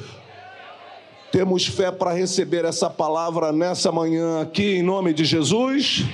Temos 1.31 1.67
fé 1.67 1.93
para 1.93 2.13
receber 2.13 2.65
essa 2.65 2.91
palavra 2.91 3.53
nessa 3.53 3.93
manhã 3.93 4.43
aqui, 4.43 4.77
em 4.77 4.83
nome 4.83 5.15
de 5.15 5.25
Jesus. 5.25 6.05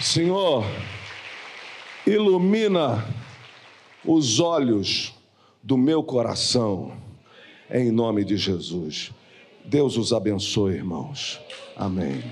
Senhor, 0.00 0.64
ilumina 2.06 3.04
os 4.04 4.40
olhos 4.40 5.14
do 5.62 5.76
meu 5.76 6.02
coração, 6.02 6.92
em 7.70 7.90
nome 7.90 8.24
de 8.24 8.36
Jesus. 8.36 9.10
Deus 9.64 9.98
os 9.98 10.12
abençoe, 10.14 10.76
irmãos. 10.76 11.38
Amém. 11.76 12.22